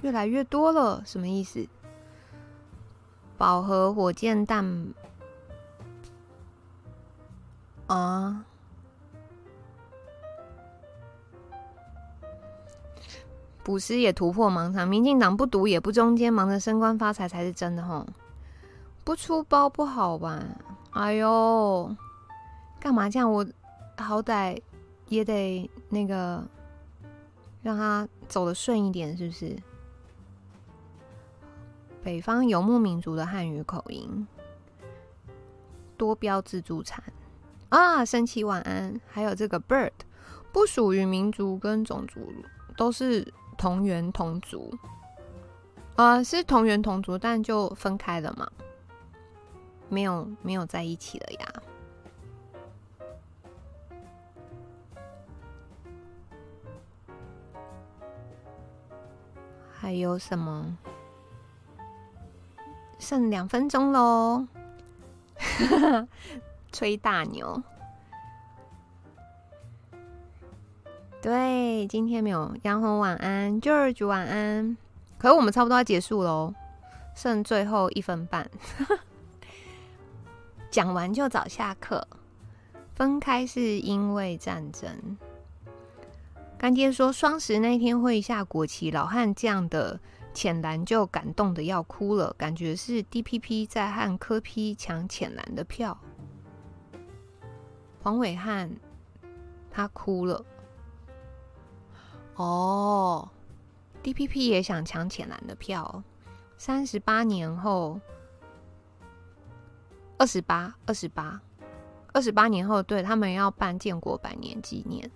[0.01, 1.69] 越来越多了，什么意思？
[3.37, 4.95] 饱和火箭弹
[7.89, 8.45] 啊！
[13.65, 18.07] 补师也突破盲肠，民进党不独也不中间，忙着升官发财才是真的吼！
[19.05, 20.43] 不出包不好吧？
[20.93, 21.97] 哎呦，
[22.79, 23.31] 干嘛这样？
[23.31, 23.45] 我
[23.97, 24.63] 好歹
[25.09, 26.47] 也得那个。
[27.61, 29.57] 让他走的顺一点，是不是？
[32.05, 34.27] 北方游牧民族的汉语口音，
[35.97, 37.03] 多标自助餐
[37.69, 38.05] 啊！
[38.05, 39.93] 神奇晚安，还有这个 bird，
[40.53, 42.33] 不属于民族跟种族，
[42.77, 44.73] 都是同源同族
[45.97, 48.51] 啊，是同源同族，但就分开了嘛，
[49.89, 51.49] 没有没有在一起了呀。
[59.81, 60.77] 还有什么？
[62.99, 64.47] 剩两分钟喽！
[66.73, 67.63] 吹大牛。
[71.21, 74.77] 对，今天没有杨红晚安，George 晚安。
[75.19, 76.55] 可是我们差不多要结束喽，
[77.15, 78.49] 剩最后一分半。
[80.71, 82.07] 讲完就早下课。
[82.93, 85.17] 分开是因为战争。
[86.57, 89.99] 干爹说双十那天会下国旗，老汉这样的
[90.35, 95.97] 浅蓝就感动的要哭了，感觉是 DPP 在和柯 P 抢浅蓝的票。
[98.03, 98.71] 黄伟汉
[99.71, 100.45] 他哭了。
[102.37, 103.29] 哦
[104.03, 106.03] ，DPP 也想抢浅蓝的票。
[106.57, 108.01] 三十八年后，
[110.17, 111.41] 二十八，二十八，
[112.13, 115.11] 二十八年后，对，他们要办建国百年纪念。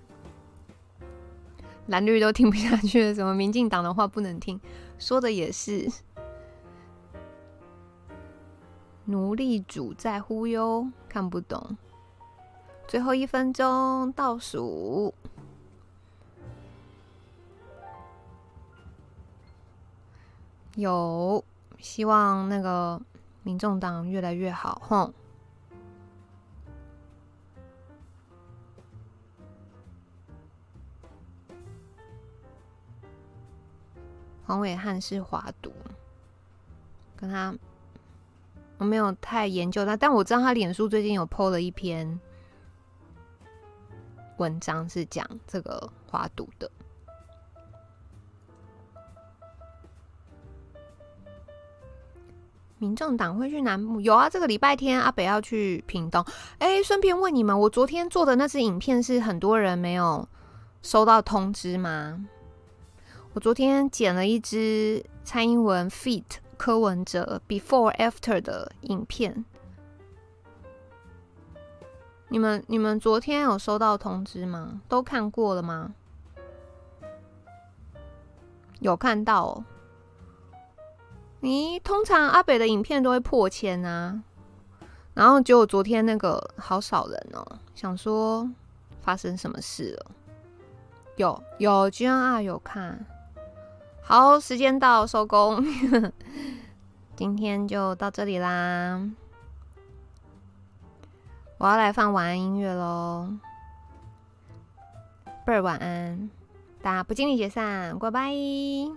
[1.86, 4.60] 蓝绿都听不下去了，什么民进党的话不能听？
[4.98, 5.90] 说的也是，
[9.04, 11.76] 奴隶主在忽悠，看不懂。
[12.92, 15.14] 最后一分钟倒数，
[20.74, 21.42] 有
[21.78, 23.00] 希望那个
[23.44, 25.10] 民众党越来越好，哼。
[34.44, 35.72] 黄伟汉是华独，
[37.16, 37.54] 跟他
[38.76, 42.20] 我没有太研究他，但我知道他脸书最近有 po 了一篇
[44.38, 46.70] 文章，是讲这个花毒的。
[52.78, 54.00] 民众党会去南部？
[54.00, 56.24] 有啊，这个礼拜天阿北要去屏东。
[56.58, 60.28] 哎，顺便问你们，我昨天做的那支影片是很多人没有
[60.82, 62.26] 收到通知吗？
[63.34, 66.24] 我昨天剪了一支蔡英文 feat.
[66.58, 69.44] 柯文哲 before after 的影片，
[72.32, 74.80] 你们你们昨天有收到通知吗？
[74.88, 75.92] 都看过了吗？
[78.80, 79.64] 有看到哦。
[81.42, 84.22] 咦通常阿北的影片都会破千啊，
[85.12, 88.50] 然后结果昨天那个好少人哦，想说
[89.02, 90.06] 发生什么事了？
[91.16, 93.04] 有有 GNR 有看。
[94.00, 95.62] 好，时间到，收工。
[97.14, 99.06] 今天就到这里啦，
[101.62, 103.28] 我要来放晚安音乐喽。
[105.46, 106.28] 倍儿晚安，
[106.82, 108.92] 大家不经意解散，，goodbye。